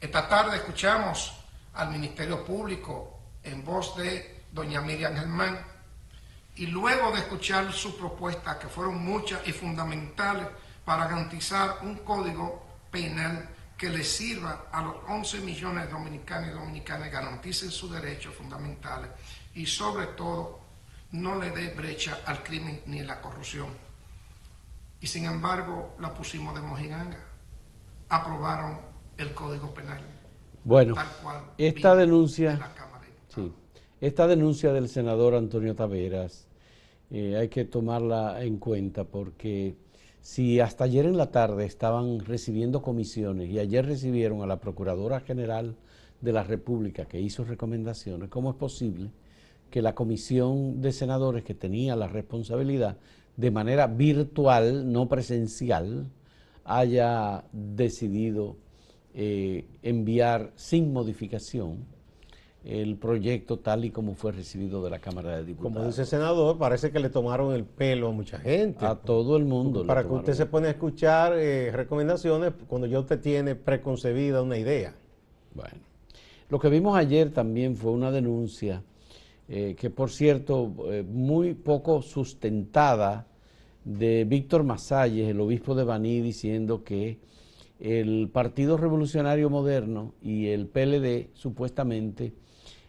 Esta 0.00 0.28
tarde 0.28 0.56
escuchamos 0.56 1.32
al 1.74 1.90
Ministerio 1.90 2.44
Público 2.44 3.20
en 3.42 3.64
voz 3.64 3.96
de 3.96 4.44
doña 4.50 4.80
Miriam 4.80 5.14
Germán 5.14 5.64
y 6.56 6.66
luego 6.66 7.12
de 7.12 7.20
escuchar 7.20 7.72
sus 7.72 7.94
propuestas, 7.94 8.56
que 8.56 8.68
fueron 8.68 9.02
muchas 9.02 9.46
y 9.46 9.52
fundamentales 9.52 10.48
para 10.84 11.06
garantizar 11.06 11.78
un 11.82 11.96
código 11.98 12.66
penal 12.90 13.48
que 13.82 13.90
le 13.90 14.04
sirva 14.04 14.68
a 14.70 14.80
los 14.80 14.94
11 15.08 15.40
millones 15.40 15.86
de 15.86 15.92
dominicanos 15.92 16.50
y 16.50 16.52
dominicanas, 16.52 17.10
garanticen 17.10 17.68
sus 17.68 17.90
derechos 17.90 18.32
fundamentales. 18.32 19.10
y 19.56 19.66
sobre 19.66 20.06
todo 20.16 20.60
no 21.10 21.36
le 21.40 21.50
dé 21.50 21.74
brecha 21.74 22.20
al 22.24 22.44
crimen 22.44 22.80
ni 22.86 23.00
a 23.00 23.04
la 23.04 23.20
corrupción. 23.20 23.66
Y 25.00 25.08
sin 25.08 25.24
embargo 25.24 25.96
la 25.98 26.14
pusimos 26.14 26.54
de 26.54 26.60
mojiganga. 26.60 27.18
Aprobaron 28.08 28.78
el 29.18 29.34
Código 29.34 29.74
Penal. 29.74 30.00
Bueno, 30.62 30.94
esta 31.58 31.96
denuncia, 31.96 32.60
sí, 33.34 33.52
esta 34.00 34.28
denuncia 34.28 34.72
del 34.72 34.88
senador 34.88 35.34
Antonio 35.34 35.74
Taveras 35.74 36.46
eh, 37.10 37.36
hay 37.36 37.48
que 37.48 37.64
tomarla 37.64 38.44
en 38.44 38.58
cuenta 38.58 39.02
porque 39.02 39.74
si 40.22 40.60
hasta 40.60 40.84
ayer 40.84 41.04
en 41.04 41.16
la 41.16 41.32
tarde 41.32 41.66
estaban 41.66 42.20
recibiendo 42.20 42.80
comisiones 42.80 43.50
y 43.50 43.58
ayer 43.58 43.84
recibieron 43.84 44.40
a 44.40 44.46
la 44.46 44.60
Procuradora 44.60 45.20
General 45.20 45.74
de 46.20 46.32
la 46.32 46.44
República 46.44 47.06
que 47.06 47.20
hizo 47.20 47.44
recomendaciones, 47.44 48.28
¿cómo 48.28 48.50
es 48.50 48.56
posible 48.56 49.10
que 49.68 49.82
la 49.82 49.96
comisión 49.96 50.80
de 50.80 50.92
senadores 50.92 51.42
que 51.42 51.54
tenía 51.54 51.96
la 51.96 52.06
responsabilidad 52.06 52.98
de 53.36 53.50
manera 53.50 53.88
virtual, 53.88 54.92
no 54.92 55.08
presencial, 55.08 56.06
haya 56.64 57.42
decidido 57.52 58.56
eh, 59.14 59.66
enviar 59.82 60.52
sin 60.54 60.92
modificación 60.92 61.84
el 62.64 62.96
proyecto 62.96 63.58
tal 63.58 63.84
y 63.84 63.90
como 63.90 64.14
fue 64.14 64.32
recibido 64.32 64.84
de 64.84 64.90
la 64.90 65.00
Cámara 65.00 65.36
de 65.36 65.44
Diputados. 65.44 65.74
Como 65.74 65.86
dice 65.86 66.02
el 66.02 66.06
senador, 66.06 66.58
parece 66.58 66.92
que 66.92 67.00
le 67.00 67.10
tomaron 67.10 67.54
el 67.54 67.64
pelo 67.64 68.08
a 68.08 68.12
mucha 68.12 68.38
gente. 68.38 68.86
A 68.86 68.94
todo 68.94 69.36
el 69.36 69.44
mundo. 69.44 69.84
Para 69.84 70.04
que 70.04 70.12
usted 70.12 70.34
se 70.34 70.46
pone 70.46 70.68
a 70.68 70.70
escuchar 70.70 71.32
eh, 71.36 71.72
recomendaciones 71.72 72.52
cuando 72.68 72.86
ya 72.86 73.00
usted 73.00 73.20
tiene 73.20 73.56
preconcebida 73.56 74.42
una 74.42 74.58
idea. 74.58 74.94
Bueno, 75.54 75.80
lo 76.48 76.60
que 76.60 76.68
vimos 76.68 76.96
ayer 76.96 77.32
también 77.32 77.76
fue 77.76 77.90
una 77.90 78.10
denuncia 78.10 78.82
eh, 79.48 79.74
que, 79.76 79.90
por 79.90 80.10
cierto, 80.10 80.72
eh, 80.86 81.02
muy 81.02 81.54
poco 81.54 82.00
sustentada 82.00 83.26
de 83.84 84.24
Víctor 84.24 84.62
Masalles, 84.62 85.28
el 85.28 85.40
obispo 85.40 85.74
de 85.74 85.82
Baní, 85.82 86.20
diciendo 86.20 86.84
que 86.84 87.18
el 87.80 88.30
Partido 88.32 88.76
Revolucionario 88.76 89.50
Moderno 89.50 90.14
y 90.22 90.46
el 90.46 90.68
PLD 90.68 91.30
supuestamente 91.34 92.32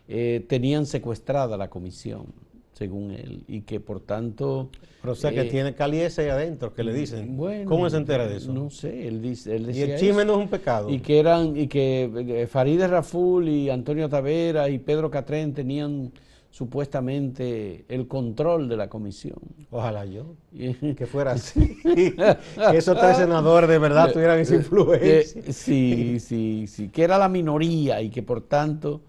eh, 0.07 0.45
tenían 0.48 0.86
secuestrada 0.86 1.57
la 1.57 1.69
comisión, 1.69 2.25
según 2.74 3.12
él, 3.12 3.43
y 3.48 3.62
que 3.62 3.79
por 3.79 4.00
tanto... 4.01 4.69
Pero 5.01 5.13
o 5.13 5.15
sea 5.15 5.31
que 5.31 5.41
eh, 5.41 5.45
tiene 5.50 5.74
caliese 5.75 6.22
ahí 6.22 6.29
adentro, 6.29 6.74
que 6.74 6.81
le 6.81 6.93
dicen. 6.93 7.36
Bueno, 7.36 7.69
¿Cómo 7.69 7.89
se 7.89 7.98
entera 7.98 8.25
de 8.25 8.38
eso? 8.38 8.53
No 8.53 8.69
sé, 8.69 9.05
él, 9.05 9.22
dice, 9.22 9.53
él 9.53 9.75
Y 9.75 9.81
el 9.81 10.00
chisme 10.00 10.24
no 10.24 10.33
es 10.33 10.39
un 10.39 10.48
pecado. 10.48 10.89
Y 10.89 11.00
que 11.00 11.19
eran, 11.19 11.57
y 11.57 11.67
que 11.67 12.10
eh, 12.15 12.48
Farideh 12.48 12.88
Raful 12.88 13.50
y 13.50 13.69
Antonio 13.69 14.07
Tavera 14.07 14.69
y 14.69 14.79
Pedro 14.79 15.12
Catrén 15.12 15.53
tenían 15.53 16.13
supuestamente 16.53 17.83
el 17.89 18.07
control 18.07 18.69
de 18.69 18.77
la 18.77 18.88
comisión. 18.88 19.39
Ojalá 19.72 20.05
yo, 20.05 20.36
que 20.95 21.07
fuera 21.07 21.31
así. 21.31 21.77
que 21.83 22.77
esos 22.77 22.98
tres 23.00 23.17
senadores 23.17 23.67
de 23.67 23.79
verdad 23.79 24.10
tuvieran 24.13 24.39
esa 24.39 24.55
influencia. 24.55 25.51
Sí, 25.51 26.19
sí, 26.19 26.67
sí, 26.67 26.89
que 26.89 27.03
era 27.03 27.17
la 27.17 27.27
minoría 27.27 28.01
y 28.03 28.12
que 28.12 28.22
por 28.22 28.41
tanto 28.41 29.01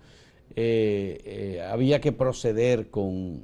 eh, 0.56 1.20
eh, 1.24 1.62
había 1.62 2.00
que 2.00 2.12
proceder 2.12 2.88
con 2.88 3.42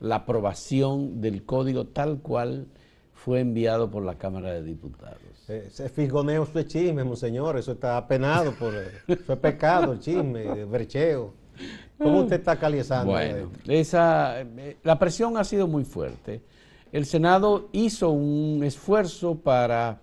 la 0.00 0.16
aprobación 0.16 1.20
del 1.20 1.44
código 1.44 1.86
tal 1.86 2.20
cual 2.20 2.66
fue 3.12 3.40
enviado 3.40 3.90
por 3.90 4.04
la 4.04 4.16
Cámara 4.16 4.52
de 4.52 4.62
Diputados. 4.62 5.20
Ese 5.48 5.88
fisgoneo 5.90 6.48
es 6.54 6.66
chisme, 6.66 7.04
monseñor, 7.04 7.58
eso 7.58 7.72
está 7.72 8.06
penado 8.06 8.52
por... 8.52 8.72
Fue 9.26 9.36
pecado 9.36 9.92
el 9.92 10.00
chisme, 10.00 10.44
el 10.44 10.66
brecheo. 10.66 11.34
¿Cómo 11.98 12.20
usted 12.20 12.36
está 12.36 12.58
calizando? 12.58 13.12
Bueno, 13.12 13.50
esa, 13.66 14.40
eh, 14.40 14.76
la 14.82 14.98
presión 14.98 15.36
ha 15.36 15.44
sido 15.44 15.66
muy 15.66 15.84
fuerte. 15.84 16.40
El 16.90 17.04
Senado 17.04 17.68
hizo 17.72 18.10
un 18.10 18.62
esfuerzo 18.64 19.34
para 19.36 20.00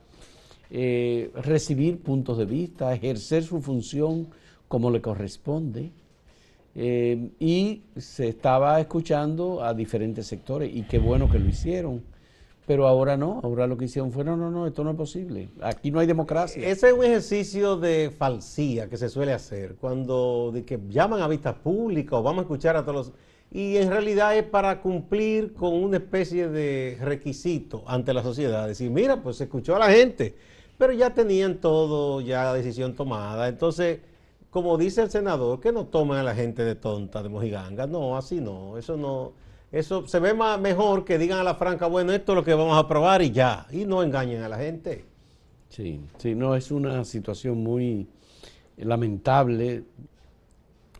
recibir 0.69 2.01
puntos 2.01 2.38
de 2.39 2.45
vista, 2.45 2.93
ejercer 2.93 3.43
su 3.43 3.62
función 3.62 4.27
como 4.67 4.89
le 4.89 5.01
corresponde. 5.01 5.91
Eh, 6.75 7.30
y 7.39 7.84
se 7.98 8.30
estaba 8.30 8.80
escuchando 8.80 9.63
a 9.63 9.74
diferentes 9.74 10.25
sectores 10.25 10.72
y 10.74 10.84
qué 10.84 11.00
bueno 11.00 11.30
que 11.30 11.39
lo 11.39 11.48
hicieron. 11.48 12.03
Pero 12.65 12.88
ahora 12.88 13.18
no, 13.18 13.42
ahora 13.44 13.68
lo 13.68 13.77
que 13.77 13.86
hicieron 13.86 14.12
fue, 14.13 14.24
no, 14.24 14.38
no, 14.38 14.50
no, 14.50 14.65
esto 14.65 14.86
no 14.86 14.92
es 14.92 14.96
posible. 14.96 15.50
Aquí 15.62 15.92
no 15.92 16.00
hay 16.00 16.08
democracia. 16.08 16.65
Ese 16.65 16.88
es 16.88 16.94
un 16.94 17.03
ejercicio 17.03 17.75
de 17.75 18.10
falsía 18.18 18.88
que 18.88 18.96
se 18.96 19.10
suele 19.10 19.34
hacer 19.34 19.75
cuando 19.75 20.51
de 20.53 20.63
que 20.63 20.80
llaman 20.88 21.22
a 21.22 21.27
vista 21.27 21.53
pública 21.53 22.15
o 22.15 22.24
vamos 22.24 22.39
a 22.39 22.42
escuchar 22.44 22.77
a 22.77 22.84
todos 22.84 23.08
los... 23.08 23.12
Y 23.51 23.75
en 23.77 23.89
realidad 23.89 24.36
es 24.36 24.46
para 24.46 24.82
cumplir 24.82 25.53
con 25.53 25.74
una 25.74 25.98
especie 25.98 26.48
de 26.48 26.98
requisito 27.01 27.84
ante 27.86 28.13
la 28.13 28.24
sociedad. 28.24 28.65
Decir, 28.65 28.89
mira, 28.89 29.22
pues 29.22 29.36
se 29.36 29.44
escuchó 29.44 29.75
a 29.75 29.80
la 29.80 29.92
gente, 29.92 30.34
pero 30.77 30.94
ya 30.94 31.13
tenían 31.13 31.58
todo, 31.58 32.22
ya 32.22 32.46
la 32.46 32.53
decisión 32.53 32.96
tomada. 32.96 33.50
Entonces 33.50 34.00
como 34.53 34.77
dice 34.77 35.01
el 35.01 35.10
senador, 35.10 35.60
que 35.60 35.72
no 35.72 35.88
tomen 35.88 36.19
a 36.19 36.24
la 36.24 36.36
gente 36.36 36.63
de 36.63 36.75
tonta, 36.75 37.24
de 37.24 37.29
mojiganga. 37.29 37.88
No, 37.88 38.15
así 38.15 38.39
no. 38.39 38.77
Eso 38.77 38.95
no. 38.95 39.33
Eso 39.72 40.05
se 40.05 40.19
ve 40.19 40.36
más, 40.36 40.62
mejor 40.62 41.03
que 41.03 41.17
digan 41.17 41.39
a 41.39 41.43
la 41.43 41.55
franca, 41.55 41.88
bueno, 41.88 42.12
esto 42.13 42.33
es 42.33 42.36
lo 42.36 42.43
que 42.43 42.53
vamos 42.53 42.77
a 42.77 42.88
probar 42.88 43.24
y 43.24 43.31
ya. 43.31 43.65
Y 43.72 43.86
no 43.86 44.03
engañen 44.03 44.43
a 44.43 44.50
la 44.50 44.60
gente. 44.60 45.05
Sí, 45.69 46.01
sí, 46.19 46.36
no, 46.36 46.55
es 46.55 46.69
una 46.69 47.03
situación 47.03 47.63
muy 47.63 48.07
lamentable 48.77 49.86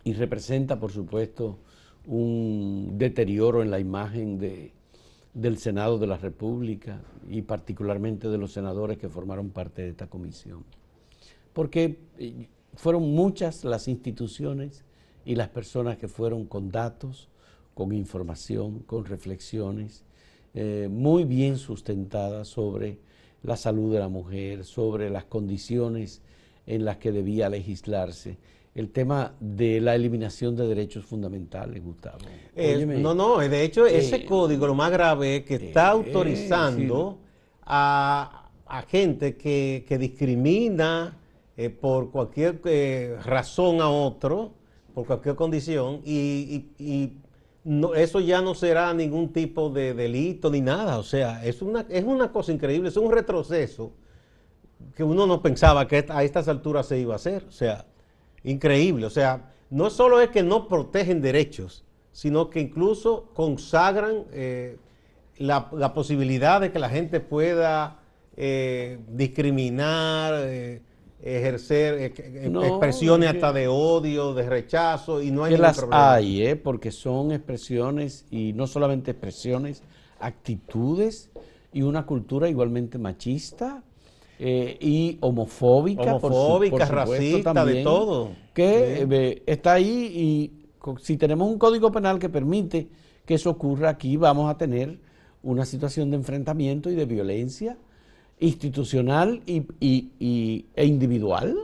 y 0.04 0.14
representa, 0.14 0.80
por 0.80 0.92
supuesto, 0.92 1.60
un 2.08 2.98
deterioro 2.98 3.62
en 3.62 3.70
la 3.70 3.80
imagen 3.80 4.40
de, 4.40 4.74
del 5.36 5.60
Senado 5.60 6.00
de 6.00 6.08
la 6.08 6.18
República 6.18 7.00
y 7.30 7.44
particularmente 7.44 8.30
de 8.30 8.40
los 8.40 8.52
senadores 8.52 8.98
que 8.98 9.10
formaron 9.10 9.52
parte 9.52 9.84
de 9.84 9.90
esta 9.90 10.08
comisión. 10.08 10.64
Porque 11.54 12.00
eh, 12.18 12.48
fueron 12.76 13.14
muchas 13.14 13.64
las 13.64 13.88
instituciones 13.88 14.84
y 15.26 15.36
las 15.36 15.50
personas 15.50 15.98
que 15.98 16.08
fueron 16.08 16.46
con 16.46 16.72
datos, 16.72 17.30
con 17.74 17.94
información, 17.94 18.80
con 18.80 19.06
reflexiones 19.06 20.04
eh, 20.56 20.88
muy 20.92 21.24
bien 21.24 21.58
sustentadas 21.58 22.48
sobre 22.48 23.00
la 23.42 23.58
salud 23.58 23.92
de 23.92 24.00
la 24.00 24.08
mujer, 24.08 24.66
sobre 24.66 25.10
las 25.10 25.26
condiciones 25.26 26.22
en 26.68 26.86
las 26.86 26.98
que 26.98 27.12
debía 27.12 27.50
legislarse. 27.50 28.38
El 28.76 28.90
tema 28.90 29.34
de 29.40 29.82
la 29.82 29.96
eliminación 29.96 30.56
de 30.56 30.68
derechos 30.68 31.06
fundamentales, 31.06 31.84
Gustavo. 31.84 32.20
no, 33.02 33.14
no, 33.16 33.38
de 33.40 33.64
hecho 33.64 33.86
ese 33.86 34.18
eh, 34.18 34.26
código 34.26 34.68
lo 34.68 34.76
más 34.76 34.92
grave 34.92 35.38
es 35.38 35.44
que 35.44 35.56
está 35.56 35.88
eh, 35.88 35.92
autorizando 35.92 37.20
a, 37.64 38.50
a, 38.66 38.82
gente 38.84 39.36
que, 39.36 39.86
que 39.88 39.98
discrimina, 39.98 41.18
eh, 41.56 41.70
por 41.70 42.10
cualquier 42.10 42.60
eh, 42.66 43.16
razón 43.24 43.80
a 43.80 43.88
otro, 43.88 44.54
por 44.96 45.06
cualquier 45.06 45.36
condición, 45.36 46.02
y, 46.04 46.66
eso 47.96 48.20
ya 48.20 48.42
no 48.42 48.56
será 48.56 48.94
ningún 48.94 49.32
tipo 49.32 49.70
de 49.70 49.94
delito 49.94 50.50
ni 50.50 50.60
nada. 50.60 50.98
O 50.98 51.04
sea, 51.04 51.46
es 51.46 51.62
una, 51.62 51.86
es 51.88 52.04
una 52.04 52.30
cosa 52.32 52.52
increíble, 52.52 52.90
es 52.90 52.98
un 52.98 53.10
retroceso 53.10 53.94
que 54.96 55.04
uno 55.04 55.26
no 55.26 55.42
pensaba 55.42 55.88
que 55.88 56.06
a 56.10 56.24
estas 56.24 56.50
alturas 56.50 56.88
se 56.88 57.00
iba 57.00 57.14
a 57.14 57.16
hacer. 57.16 57.46
O 57.48 57.52
sea, 57.52 57.86
increíble. 58.44 59.06
O 59.06 59.10
sea, 59.10 59.54
no 59.70 59.90
solo 59.90 60.20
es 60.20 60.30
que 60.30 60.44
no 60.44 60.68
protegen 60.68 61.22
derechos, 61.22 61.86
sino 62.12 62.50
que 62.50 62.60
incluso 62.60 63.30
consagran 63.34 64.26
eh, 64.34 64.78
la, 65.38 65.70
la, 65.72 65.94
posibilidad 65.94 66.60
de 66.60 66.72
que 66.74 66.80
la 66.80 66.90
gente 66.90 67.22
pueda 67.22 68.00
discriminar 69.08 70.34
ejercer 71.24 71.94
eh, 71.94 72.14
eh, 72.18 72.52
expresiones 72.66 73.30
hasta 73.30 73.54
de 73.54 73.70
odio, 73.70 74.34
de 74.34 74.48
rechazo 74.48 75.22
y 75.22 75.32
no 75.32 75.46
hay 75.46 75.54
que 75.54 75.58
las 75.58 75.86
hay, 75.90 76.46
¿eh? 76.46 76.56
porque 76.58 76.92
son 76.92 77.32
expresiones 77.32 78.26
y 78.30 78.52
no 78.52 78.68
solamente 78.68 79.12
expresiones, 79.12 79.84
actitudes 80.20 81.30
y 81.72 81.82
una 81.82 82.06
cultura 82.06 82.50
igualmente 82.50 82.98
machista 82.98 83.84
y 84.38 85.18
homofóbica, 85.22 86.16
homofóbica, 86.16 86.86
racista, 86.86 87.64
de 87.64 87.84
todo, 87.84 88.32
que 88.54 89.42
está 89.46 89.74
ahí 89.74 90.12
y 90.14 90.98
si 91.02 91.16
tenemos 91.16 91.50
un 91.50 91.58
código 91.58 91.94
penal 91.94 92.20
que 92.20 92.28
permite 92.28 92.90
que 93.26 93.36
eso 93.36 93.50
ocurra 93.50 93.90
aquí, 93.90 94.18
vamos 94.18 94.50
a 94.50 94.58
tener 94.58 95.00
una 95.42 95.64
situación 95.66 96.12
de 96.12 96.18
enfrentamiento 96.18 96.90
y 96.90 96.96
de 96.96 97.06
violencia 97.06 97.78
institucional 98.40 99.42
y, 99.46 100.66
e 100.76 100.86
individual 100.86 101.56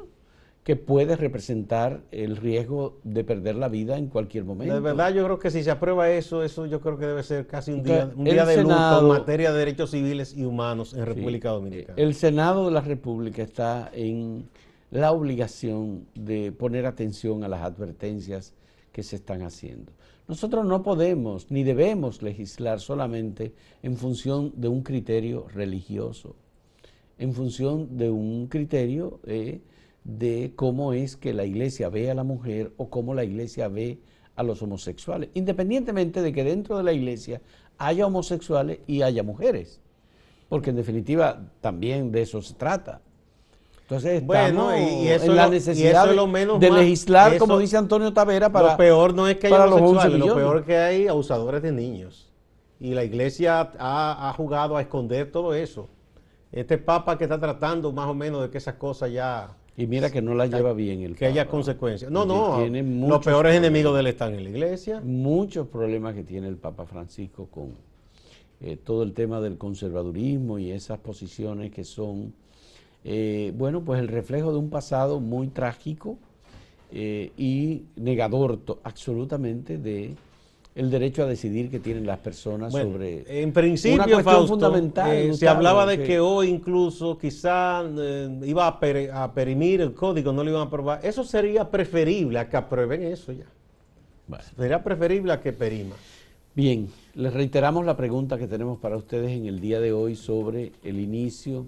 que 0.63 0.75
puede 0.75 1.15
representar 1.15 2.01
el 2.11 2.37
riesgo 2.37 2.99
de 3.03 3.23
perder 3.23 3.55
la 3.55 3.69
vida 3.69 3.97
en 3.97 4.07
cualquier 4.07 4.43
momento. 4.43 4.73
De 4.73 4.79
verdad, 4.79 5.13
yo 5.13 5.23
creo 5.23 5.39
que 5.39 5.49
si 5.49 5.63
se 5.63 5.71
aprueba 5.71 6.11
eso, 6.11 6.43
eso 6.43 6.67
yo 6.67 6.79
creo 6.79 6.97
que 6.97 7.07
debe 7.07 7.23
ser 7.23 7.47
casi 7.47 7.71
un 7.71 7.81
día, 7.81 8.11
un 8.15 8.23
día 8.23 8.45
de 8.45 8.61
luto 8.61 8.99
en 8.99 9.07
materia 9.07 9.51
de 9.51 9.57
derechos 9.57 9.91
civiles 9.91 10.35
y 10.37 10.45
humanos 10.45 10.93
en 10.93 11.05
República 11.05 11.49
Dominicana. 11.49 11.95
El 11.97 12.13
Senado 12.13 12.65
de 12.65 12.71
la 12.71 12.81
República 12.81 13.41
está 13.41 13.89
en 13.93 14.47
la 14.91 15.11
obligación 15.11 16.05
de 16.13 16.51
poner 16.51 16.85
atención 16.85 17.43
a 17.43 17.47
las 17.47 17.61
advertencias 17.61 18.53
que 18.91 19.03
se 19.03 19.15
están 19.15 19.41
haciendo. 19.41 19.91
Nosotros 20.27 20.65
no 20.65 20.83
podemos 20.83 21.49
ni 21.49 21.63
debemos 21.63 22.21
legislar 22.21 22.79
solamente 22.79 23.53
en 23.81 23.97
función 23.97 24.53
de 24.55 24.67
un 24.67 24.83
criterio 24.83 25.47
religioso, 25.51 26.35
en 27.19 27.33
función 27.33 27.97
de 27.97 28.09
un 28.09 28.47
criterio 28.47 29.19
eh, 29.25 29.59
de 30.05 30.53
cómo 30.55 30.93
es 30.93 31.17
que 31.17 31.33
la 31.33 31.45
iglesia 31.45 31.89
ve 31.89 32.09
a 32.09 32.15
la 32.15 32.23
mujer 32.23 32.71
o 32.77 32.89
cómo 32.89 33.13
la 33.13 33.25
iglesia 33.25 33.67
ve 33.67 33.99
a 34.35 34.43
los 34.43 34.61
homosexuales, 34.63 35.29
independientemente 35.33 36.21
de 36.21 36.31
que 36.31 36.45
dentro 36.45 36.77
de 36.77 36.83
la 36.83 36.93
iglesia 36.93 37.41
haya 37.77 38.07
homosexuales 38.07 38.79
y 38.87 39.01
haya 39.01 39.21
mujeres, 39.21 39.81
porque 40.47 40.69
en 40.69 40.77
definitiva 40.77 41.41
también 41.59 42.11
de 42.11 42.21
eso 42.21 42.41
se 42.41 42.53
trata. 42.53 43.01
Entonces 43.81 44.21
estamos 44.21 44.73
y, 44.77 45.07
en 45.09 45.35
la 45.35 45.49
necesidad 45.49 46.07
de 46.07 46.71
legislar, 46.71 47.37
como 47.37 47.57
dice 47.57 47.75
Antonio 47.75 48.13
Tavera, 48.13 48.49
para 48.49 48.71
Lo 48.71 48.77
peor 48.77 49.13
no 49.13 49.27
es 49.27 49.37
que 49.37 49.47
haya 49.47 49.65
homosexuales, 49.65 50.19
lo 50.19 50.35
peor 50.35 50.59
es 50.59 50.65
que 50.65 50.77
hay 50.77 51.07
abusadores 51.07 51.61
de 51.61 51.71
niños. 51.71 52.31
Y 52.79 52.93
la 52.93 53.03
iglesia 53.03 53.71
ha, 53.77 54.29
ha 54.29 54.33
jugado 54.33 54.77
a 54.77 54.81
esconder 54.81 55.31
todo 55.31 55.53
eso. 55.53 55.89
Este 56.51 56.77
papa 56.77 57.17
que 57.17 57.25
está 57.25 57.39
tratando 57.39 57.91
más 57.91 58.07
o 58.07 58.13
menos 58.13 58.41
de 58.41 58.49
que 58.49 58.57
esas 58.57 58.75
cosas 58.75 59.11
ya 59.11 59.55
y 59.79 59.87
mira 59.87 60.11
que 60.11 60.21
no 60.21 60.35
la 60.35 60.45
lleva 60.45 60.73
bien 60.73 61.03
el 61.03 61.15
Que 61.15 61.27
haya 61.27 61.47
consecuencias. 61.47 62.11
No, 62.11 62.25
no, 62.25 62.67
los 62.67 63.25
peores 63.25 63.55
enemigos 63.55 63.93
de 63.93 64.01
él 64.01 64.07
están 64.07 64.33
en 64.33 64.43
la 64.43 64.49
iglesia. 64.49 64.99
Muchos 64.99 65.69
problemas 65.69 66.15
que 66.15 66.23
tiene 66.23 66.49
el 66.49 66.57
Papa 66.57 66.85
Francisco 66.85 67.47
con 67.49 67.75
eh, 68.59 68.75
todo 68.75 69.03
el 69.03 69.13
tema 69.13 69.39
del 69.39 69.57
conservadurismo 69.57 70.59
y 70.59 70.71
esas 70.71 70.99
posiciones 70.99 71.71
que 71.71 71.85
son, 71.85 72.33
eh, 73.05 73.53
bueno, 73.55 73.85
pues 73.85 74.01
el 74.01 74.09
reflejo 74.09 74.51
de 74.51 74.57
un 74.57 74.69
pasado 74.69 75.21
muy 75.21 75.47
trágico 75.47 76.17
eh, 76.91 77.31
y 77.37 77.83
negador 77.95 78.59
absolutamente 78.83 79.77
de 79.77 80.13
el 80.75 80.89
derecho 80.89 81.23
a 81.23 81.25
decidir 81.25 81.69
que 81.69 81.79
tienen 81.79 82.05
las 82.05 82.19
personas 82.19 82.71
sobre 82.71 83.41
en 83.41 83.51
principio 83.51 84.03
una 84.03 84.23
cuestión 84.23 84.47
fundamental. 84.47 85.11
Eh, 85.11 85.33
se 85.33 85.47
hablaba 85.47 85.85
de 85.85 86.03
que, 86.03 86.19
hoy 86.19 86.47
incluso 86.47 87.17
quizá 87.17 87.83
eh, 87.83 88.39
iba 88.45 88.67
a, 88.67 89.33
perimir 89.33 89.81
el 89.81 89.93
código, 89.93 90.31
no 90.31 90.43
lo 90.43 90.49
iban 90.49 90.61
a 90.61 90.65
aprobar. 90.65 90.99
Eso 91.03 91.23
sería 91.23 91.69
preferible 91.69 92.39
a 92.39 92.47
que 92.47 92.57
aprueben 92.57 93.03
eso 93.03 93.31
ya. 93.31 93.45
Sería 94.55 94.83
preferible 94.83 95.33
a 95.33 95.41
que 95.41 95.51
perima. 95.53 95.95
Bien, 96.55 96.89
les 97.15 97.33
reiteramos 97.33 97.85
la 97.85 97.97
pregunta 97.97 98.37
que 98.37 98.47
tenemos 98.47 98.79
para 98.79 98.95
ustedes 98.95 99.31
en 99.31 99.47
el 99.47 99.59
día 99.59 99.79
de 99.79 99.91
hoy 99.91 100.15
sobre 100.15 100.73
el 100.83 100.99
inicio 100.99 101.65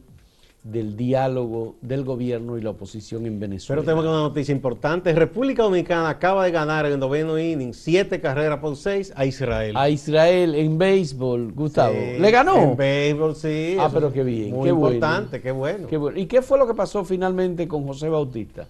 del 0.64 0.96
diálogo 0.96 1.76
del 1.82 2.04
gobierno 2.04 2.56
y 2.58 2.62
la 2.62 2.70
oposición 2.70 3.26
en 3.26 3.40
Venezuela. 3.40 3.82
Pero 3.82 3.86
tenemos 3.86 4.06
una 4.06 4.22
noticia 4.22 4.52
importante. 4.52 5.12
República 5.14 5.64
Dominicana 5.64 6.10
acaba 6.10 6.46
de 6.46 6.52
ganar 6.52 6.86
en 6.86 6.94
el 6.94 7.00
noveno 7.00 7.40
inning 7.40 7.74
siete 7.74 8.22
carreras 8.22 8.60
por 8.60 8.76
seis 8.76 9.12
a 9.16 9.26
Israel. 9.26 9.76
A 9.76 9.90
Israel 9.90 10.54
en 10.54 10.78
béisbol, 10.78 11.52
Gustavo. 11.54 11.96
¿Le 11.96 12.32
ganó? 12.32 12.62
En 12.62 12.78
béisbol, 12.78 13.36
sí. 13.36 13.76
Ah, 13.80 13.90
pero 13.92 14.14
qué 14.14 14.24
bien. 14.24 14.52
Muy 14.52 14.70
importante, 14.70 15.42
qué, 15.42 15.52
bueno. 15.52 15.88
¿Y 16.16 16.28
qué 16.28 16.44
fue 16.44 16.60
lo 16.60 16.68
que 16.68 16.76
pasó 16.76 17.04
finalmente 17.04 17.68
con 17.68 17.88
José 17.88 18.10
Bautista? 18.10 18.68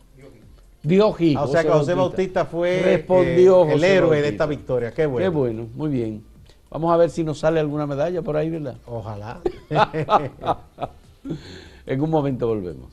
Dio 0.83 1.15
ah, 1.37 1.43
o 1.43 1.47
sea 1.47 1.61
que 1.61 1.69
José 1.69 1.93
Bautista, 1.93 2.45
fue 2.45 2.81
Respondió 2.83 3.65
eh, 3.65 3.73
el 3.73 3.83
héroe 3.83 4.19
de 4.19 4.29
esta 4.29 4.47
victoria. 4.47 4.91
Qué 4.91 5.05
bueno. 5.05 5.23
Qué 5.23 5.29
bueno, 5.29 5.67
muy 5.75 5.89
bien. 5.89 6.23
Vamos 6.71 6.91
a 6.91 6.97
ver 6.97 7.11
si 7.11 7.23
nos 7.23 7.37
sale 7.37 7.59
alguna 7.59 7.85
medalla 7.85 8.21
por 8.23 8.35
ahí, 8.35 8.49
¿verdad? 8.49 8.77
Ojalá. 8.87 9.41
En 11.85 12.01
un 12.01 12.09
momento 12.09 12.47
volvemos. 12.47 12.91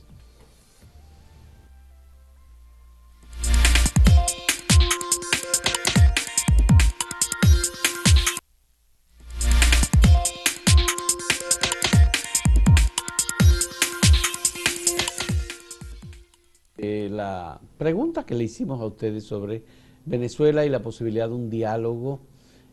Eh, 16.77 17.09
la 17.11 17.59
pregunta 17.77 18.25
que 18.25 18.35
le 18.35 18.45
hicimos 18.45 18.81
a 18.81 18.85
ustedes 18.85 19.25
sobre 19.25 19.63
Venezuela 20.05 20.65
y 20.65 20.69
la 20.69 20.81
posibilidad 20.81 21.27
de 21.27 21.35
un 21.35 21.49
diálogo 21.49 22.21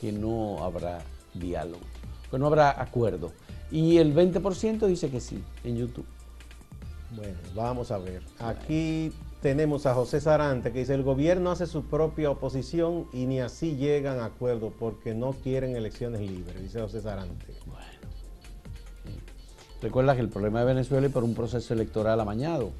que 0.00 0.12
no 0.12 0.62
habrá 0.64 1.00
diálogo, 1.34 1.82
que 2.30 2.38
no 2.38 2.46
habrá 2.46 2.80
acuerdo. 2.80 3.32
Y 3.70 3.98
el 3.98 4.14
20% 4.14 4.86
dice 4.86 5.10
que 5.10 5.20
sí 5.20 5.42
en 5.64 5.76
YouTube. 5.76 6.06
Bueno, 7.14 7.38
vamos 7.54 7.90
a 7.90 7.98
ver. 7.98 8.22
Aquí 8.38 9.12
tenemos 9.40 9.86
a 9.86 9.94
José 9.94 10.20
Sarante 10.20 10.72
que 10.72 10.80
dice, 10.80 10.94
el 10.94 11.02
gobierno 11.02 11.50
hace 11.50 11.66
su 11.66 11.84
propia 11.84 12.30
oposición 12.30 13.06
y 13.12 13.26
ni 13.26 13.40
así 13.40 13.76
llegan 13.76 14.18
a 14.18 14.26
acuerdo 14.26 14.72
porque 14.78 15.14
no 15.14 15.32
quieren 15.32 15.76
elecciones 15.76 16.20
libres, 16.20 16.60
dice 16.60 16.80
José 16.80 17.00
Sarante. 17.00 17.46
Bueno. 17.66 17.84
Recuerda 19.80 20.14
que 20.16 20.20
el 20.20 20.28
problema 20.28 20.60
de 20.60 20.66
Venezuela 20.66 21.06
es 21.06 21.12
por 21.12 21.22
un 21.22 21.34
proceso 21.34 21.72
electoral 21.72 22.18
amañado. 22.20 22.72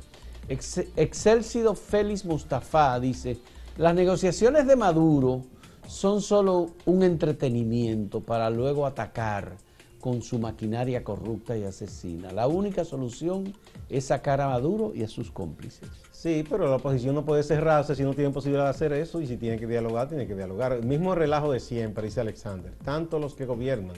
Ex 0.49 0.79
Excelsido 0.97 1.75
Félix 1.75 2.25
Mustafa 2.25 2.99
dice, 2.99 3.39
las 3.77 3.95
negociaciones 3.95 4.67
de 4.67 4.75
Maduro 4.75 5.43
son 5.87 6.21
solo 6.21 6.71
un 6.87 7.03
entretenimiento 7.05 8.21
para 8.21 8.51
luego 8.51 8.85
atacar 8.85 9.57
con 10.01 10.23
su 10.23 10.39
maquinaria 10.39 11.03
corrupta 11.03 11.57
y 11.57 11.65
asesina. 11.65 12.33
La 12.33 12.47
única 12.47 12.85
solución 12.85 13.53
es 13.89 14.07
sacar 14.07 14.41
a 14.41 14.49
Maduro 14.49 14.93
y 14.95 15.03
a 15.03 15.09
sus 15.09 15.31
cómplices. 15.31 15.89
Sí, 16.13 16.45
pero 16.49 16.69
la 16.69 16.77
oposición 16.77 17.15
no 17.15 17.25
puede 17.25 17.43
cerrarse 17.43 17.95
si 17.95 18.03
no 18.03 18.15
tiene 18.15 18.31
posibilidad 18.31 18.65
de 18.65 18.71
hacer 18.71 18.93
eso 18.93 19.21
y 19.21 19.27
si 19.27 19.37
tiene 19.37 19.59
que 19.59 19.67
dialogar, 19.67 20.09
tiene 20.09 20.27
que 20.27 20.35
dialogar. 20.35 20.73
El 20.73 20.85
mismo 20.85 21.15
relajo 21.15 21.53
de 21.53 21.61
siempre, 21.61 22.05
dice 22.05 22.21
Alexander. 22.21 22.73
Tanto 22.85 23.19
los 23.19 23.35
que 23.35 23.47
gobiernan 23.47 23.97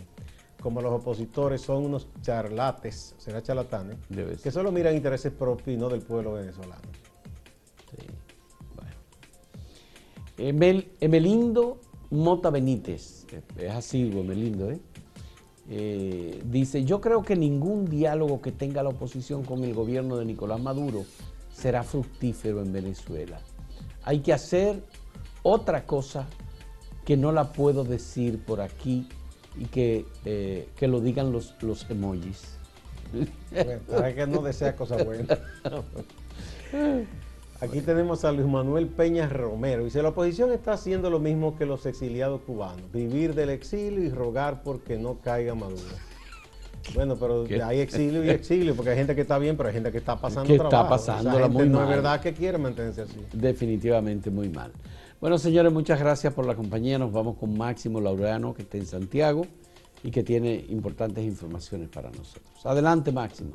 como 0.60 0.82
los 0.82 0.92
opositores 0.92 1.62
son 1.62 1.84
unos 1.86 2.08
charlates, 2.20 3.14
será 3.16 3.42
charlatanes, 3.42 3.96
que 4.42 4.50
solo 4.50 4.70
miran 4.70 4.94
intereses 4.94 5.32
propios 5.32 5.76
y 5.76 5.80
no 5.80 5.88
del 5.88 6.02
pueblo 6.02 6.34
venezolano. 6.34 6.82
Sí. 7.90 8.06
Emelindo 11.00 11.80
Mota 12.10 12.50
Benítez, 12.50 13.26
es 13.56 13.70
así, 13.70 14.10
Emelindo, 14.14 14.70
¿eh? 14.70 14.80
¿Eh? 15.70 16.42
dice, 16.44 16.84
yo 16.84 17.00
creo 17.00 17.22
que 17.22 17.36
ningún 17.36 17.86
diálogo 17.86 18.40
que 18.42 18.52
tenga 18.52 18.82
la 18.82 18.90
oposición 18.90 19.44
con 19.44 19.64
el 19.64 19.72
gobierno 19.72 20.16
de 20.16 20.24
Nicolás 20.24 20.60
Maduro 20.60 21.04
será 21.52 21.82
fructífero 21.82 22.60
en 22.60 22.72
Venezuela. 22.72 23.40
Hay 24.02 24.20
que 24.20 24.32
hacer 24.32 24.82
otra 25.42 25.86
cosa 25.86 26.26
que 27.04 27.16
no 27.16 27.32
la 27.32 27.52
puedo 27.52 27.84
decir 27.84 28.44
por 28.44 28.60
aquí 28.60 29.08
y 29.56 29.66
que, 29.66 30.04
eh, 30.24 30.68
que 30.76 30.88
lo 30.88 31.00
digan 31.00 31.32
los, 31.32 31.54
los 31.62 31.88
emojis. 31.90 32.56
para 33.90 34.14
que 34.14 34.26
no 34.26 34.42
desea 34.42 34.76
cosas 34.76 35.04
buenas. 35.04 35.38
Aquí 37.60 37.82
tenemos 37.82 38.24
a 38.24 38.32
Luis 38.32 38.48
Manuel 38.48 38.86
Peña 38.86 39.28
Romero. 39.28 39.84
Dice, 39.84 40.02
la 40.02 40.08
oposición 40.08 40.50
está 40.50 40.72
haciendo 40.72 41.10
lo 41.10 41.18
mismo 41.18 41.58
que 41.58 41.66
los 41.66 41.84
exiliados 41.84 42.40
cubanos, 42.40 42.90
vivir 42.90 43.34
del 43.34 43.50
exilio 43.50 44.02
y 44.02 44.08
rogar 44.08 44.62
porque 44.62 44.96
no 44.96 45.18
caiga 45.20 45.54
Maduro. 45.54 45.82
Bueno, 46.94 47.16
pero 47.16 47.44
hay 47.64 47.80
exilio 47.80 48.24
y 48.24 48.30
exilio, 48.30 48.74
porque 48.74 48.90
hay 48.92 48.96
gente 48.96 49.14
que 49.14 49.20
está 49.20 49.38
bien, 49.38 49.56
pero 49.56 49.68
hay 49.68 49.74
gente 49.74 49.92
que 49.92 49.98
está 49.98 50.16
pasando 50.16 50.48
que 50.48 50.54
está 50.54 50.88
pasando 50.88 51.48
muy 51.50 51.68
no 51.68 51.82
es 51.82 51.88
verdad 51.88 52.20
que 52.20 52.32
quiere 52.32 52.56
mantenerse 52.56 53.02
así. 53.02 53.20
Definitivamente 53.32 54.30
muy 54.30 54.48
mal. 54.48 54.72
Bueno, 55.20 55.36
señores, 55.36 55.70
muchas 55.70 56.00
gracias 56.00 56.32
por 56.32 56.46
la 56.46 56.54
compañía. 56.54 56.98
Nos 56.98 57.12
vamos 57.12 57.36
con 57.36 57.56
Máximo 57.56 58.00
Laureano, 58.00 58.54
que 58.54 58.62
está 58.62 58.78
en 58.78 58.86
Santiago 58.86 59.46
y 60.02 60.10
que 60.10 60.22
tiene 60.22 60.64
importantes 60.70 61.22
informaciones 61.24 61.90
para 61.90 62.08
nosotros. 62.08 62.64
Adelante, 62.64 63.12
Máximo. 63.12 63.52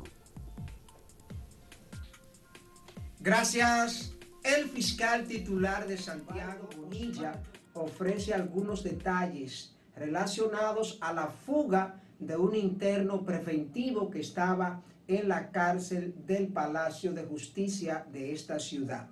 Gracias. 3.26 4.12
El 4.44 4.68
fiscal 4.68 5.26
titular 5.26 5.88
de 5.88 5.98
Santiago 5.98 6.68
Bonilla 6.76 7.42
ofrece 7.74 8.32
algunos 8.32 8.84
detalles 8.84 9.74
relacionados 9.96 10.96
a 11.00 11.12
la 11.12 11.26
fuga 11.26 12.00
de 12.20 12.36
un 12.36 12.54
interno 12.54 13.24
preventivo 13.24 14.10
que 14.10 14.20
estaba 14.20 14.80
en 15.08 15.26
la 15.26 15.50
cárcel 15.50 16.14
del 16.24 16.46
Palacio 16.46 17.12
de 17.12 17.24
Justicia 17.24 18.06
de 18.12 18.32
esta 18.32 18.60
ciudad. 18.60 19.08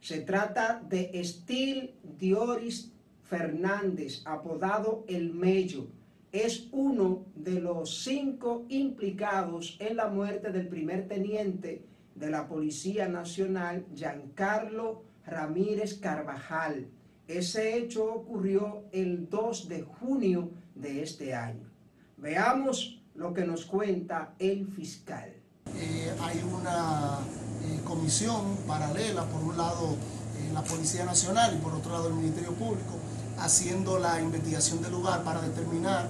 Se 0.00 0.22
trata 0.22 0.82
de 0.88 1.10
Estil 1.12 1.92
Dioris 2.18 2.90
Fernández, 3.24 4.22
apodado 4.24 5.04
El 5.08 5.34
Mello. 5.34 5.88
Es 6.32 6.68
uno 6.72 7.26
de 7.34 7.60
los 7.60 8.02
cinco 8.02 8.64
implicados 8.70 9.76
en 9.78 9.96
la 9.96 10.08
muerte 10.08 10.52
del 10.52 10.68
primer 10.68 11.06
teniente 11.06 11.82
de 12.18 12.30
la 12.30 12.48
Policía 12.48 13.08
Nacional, 13.08 13.86
Giancarlo 13.94 15.02
Ramírez 15.26 15.98
Carvajal. 16.00 16.88
Ese 17.26 17.76
hecho 17.76 18.04
ocurrió 18.12 18.84
el 18.92 19.28
2 19.28 19.68
de 19.68 19.82
junio 19.82 20.50
de 20.74 21.02
este 21.02 21.34
año. 21.34 21.70
Veamos 22.16 23.00
lo 23.14 23.32
que 23.32 23.44
nos 23.44 23.66
cuenta 23.66 24.34
el 24.38 24.66
fiscal. 24.66 25.32
Eh, 25.76 26.12
hay 26.20 26.42
una 26.42 27.18
eh, 27.64 27.80
comisión 27.84 28.56
paralela, 28.66 29.24
por 29.24 29.42
un 29.42 29.56
lado 29.56 29.92
eh, 29.92 30.50
la 30.52 30.62
Policía 30.62 31.04
Nacional 31.04 31.54
y 31.54 31.58
por 31.62 31.74
otro 31.74 31.92
lado 31.92 32.08
el 32.08 32.14
Ministerio 32.14 32.52
Público, 32.52 32.94
haciendo 33.38 33.98
la 33.98 34.20
investigación 34.20 34.82
del 34.82 34.92
lugar 34.92 35.22
para 35.22 35.40
determinar 35.40 36.08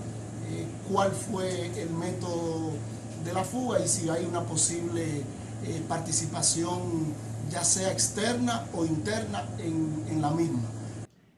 cuál 0.90 1.12
fue 1.12 1.66
el 1.79 1.90
método 1.90 2.71
de 3.23 3.33
la 3.35 3.44
fuga 3.44 3.81
y 3.85 3.87
si 3.87 4.09
hay 4.09 4.25
una 4.25 4.42
posible 4.42 5.23
participación 5.88 7.14
ya 7.51 7.64
sea 7.64 7.90
externa 7.90 8.66
o 8.75 8.85
interna 8.85 9.44
en, 9.59 10.05
en 10.09 10.21
la 10.21 10.31
misma. 10.31 10.61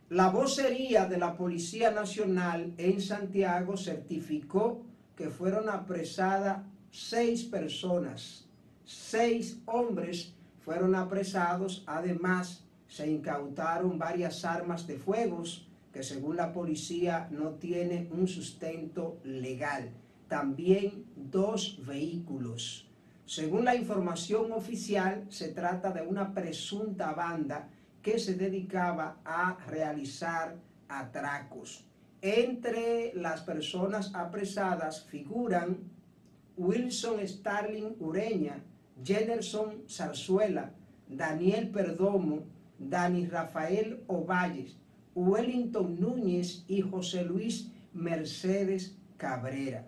La 0.08 0.30
vocería 0.30 1.06
de 1.06 1.18
la 1.18 1.36
Policía 1.36 1.92
Nacional 1.92 2.74
en 2.78 3.00
Santiago 3.00 3.76
certificó 3.76 4.82
que 5.16 5.28
fueron 5.28 5.68
apresadas 5.68 6.62
seis 6.90 7.44
personas, 7.44 8.46
seis 8.84 9.58
hombres 9.66 10.34
fueron 10.64 10.94
apresados, 10.94 11.84
además 11.86 12.64
se 12.88 13.08
incautaron 13.08 13.98
varias 13.98 14.44
armas 14.44 14.86
de 14.86 14.98
fuego 14.98 15.44
que 15.92 16.02
según 16.02 16.36
la 16.36 16.52
policía 16.52 17.28
no 17.30 17.50
tienen 17.50 18.08
un 18.12 18.26
sustento 18.26 19.18
legal, 19.24 19.90
también 20.28 21.04
dos 21.14 21.78
vehículos. 21.86 22.89
Según 23.30 23.64
la 23.64 23.76
información 23.76 24.50
oficial, 24.50 25.24
se 25.28 25.52
trata 25.52 25.92
de 25.92 26.02
una 26.02 26.34
presunta 26.34 27.12
banda 27.12 27.68
que 28.02 28.18
se 28.18 28.34
dedicaba 28.34 29.18
a 29.24 29.56
realizar 29.68 30.56
atracos. 30.88 31.84
Entre 32.20 33.14
las 33.14 33.42
personas 33.42 34.12
apresadas 34.16 35.04
figuran 35.04 35.78
Wilson 36.56 37.20
Starling 37.24 37.94
Ureña, 38.00 38.64
Jennerson 39.04 39.84
Zarzuela, 39.88 40.72
Daniel 41.06 41.70
Perdomo, 41.70 42.46
Dani 42.80 43.28
Rafael 43.28 44.02
Ovalles, 44.08 44.76
Wellington 45.14 46.00
Núñez 46.00 46.64
y 46.66 46.80
José 46.80 47.22
Luis 47.22 47.70
Mercedes 47.92 48.96
Cabrera. 49.16 49.86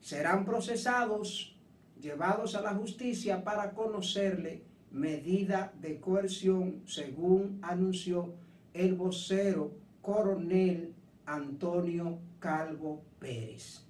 Serán 0.00 0.46
procesados, 0.46 1.59
llevados 2.00 2.54
a 2.54 2.62
la 2.62 2.74
justicia 2.74 3.44
para 3.44 3.72
conocerle 3.72 4.62
medida 4.90 5.72
de 5.80 6.00
coerción, 6.00 6.82
según 6.86 7.58
anunció 7.62 8.34
el 8.74 8.94
vocero 8.94 9.72
coronel 10.00 10.94
Antonio 11.26 12.18
Calvo 12.38 13.02
Pérez. 13.18 13.84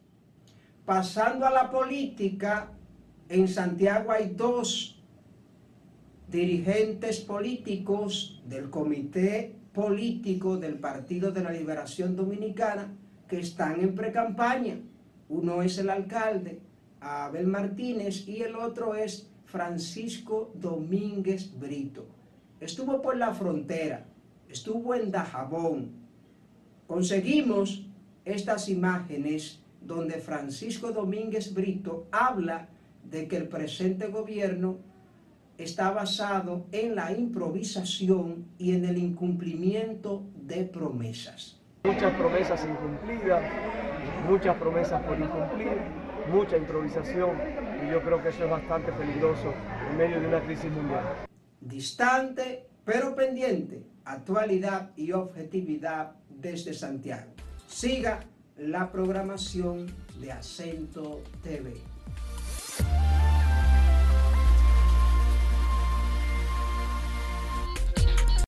Pasando 0.84 1.46
a 1.46 1.50
la 1.50 1.70
política, 1.70 2.72
en 3.28 3.48
Santiago 3.48 4.10
hay 4.10 4.30
dos 4.30 5.00
dirigentes 6.28 7.20
políticos 7.20 8.42
del 8.46 8.70
Comité 8.70 9.56
Político 9.72 10.56
del 10.56 10.78
Partido 10.78 11.30
de 11.30 11.42
la 11.42 11.52
Liberación 11.52 12.16
Dominicana 12.16 12.92
que 13.28 13.38
están 13.38 13.80
en 13.80 13.94
precampaña. 13.94 14.80
Uno 15.28 15.62
es 15.62 15.78
el 15.78 15.90
alcalde, 15.90 16.60
Abel 17.00 17.46
Martínez, 17.46 18.28
y 18.28 18.42
el 18.42 18.56
otro 18.56 18.94
es 18.94 19.30
Francisco 19.44 20.52
Domínguez 20.54 21.58
Brito. 21.58 22.06
Estuvo 22.60 23.00
por 23.00 23.16
la 23.16 23.32
frontera, 23.34 24.04
estuvo 24.48 24.94
en 24.94 25.10
Dajabón. 25.10 25.92
Conseguimos 26.86 27.86
estas 28.24 28.68
imágenes 28.68 29.60
donde 29.80 30.20
Francisco 30.20 30.92
Domínguez 30.92 31.54
Brito 31.54 32.06
habla 32.10 32.68
de 33.02 33.26
que 33.26 33.36
el 33.36 33.48
presente 33.48 34.08
gobierno 34.08 34.78
está 35.56 35.90
basado 35.90 36.66
en 36.72 36.94
la 36.94 37.12
improvisación 37.12 38.46
y 38.58 38.72
en 38.72 38.84
el 38.84 38.98
incumplimiento 38.98 40.22
de 40.34 40.64
promesas. 40.64 41.60
Muchas 41.84 42.14
promesas 42.14 42.66
incumplidas, 42.66 43.42
muchas 44.28 44.56
promesas 44.56 45.02
por 45.02 45.18
incumplir, 45.18 45.78
mucha 46.30 46.56
improvisación 46.56 47.36
y 47.84 47.90
yo 47.90 48.00
creo 48.02 48.22
que 48.22 48.28
eso 48.28 48.44
es 48.44 48.50
bastante 48.50 48.92
peligroso 48.92 49.52
en 49.90 49.96
medio 49.96 50.20
de 50.20 50.26
una 50.26 50.40
crisis 50.40 50.70
mundial. 50.70 51.04
Distante 51.60 52.70
pero 52.84 53.14
pendiente, 53.14 53.84
actualidad 54.04 54.90
y 54.96 55.12
objetividad 55.12 56.16
desde 56.28 56.72
Santiago. 56.72 57.32
Siga 57.66 58.20
la 58.56 58.90
programación 58.90 59.86
de 60.20 60.32
Acento 60.32 61.22
TV. 61.42 61.74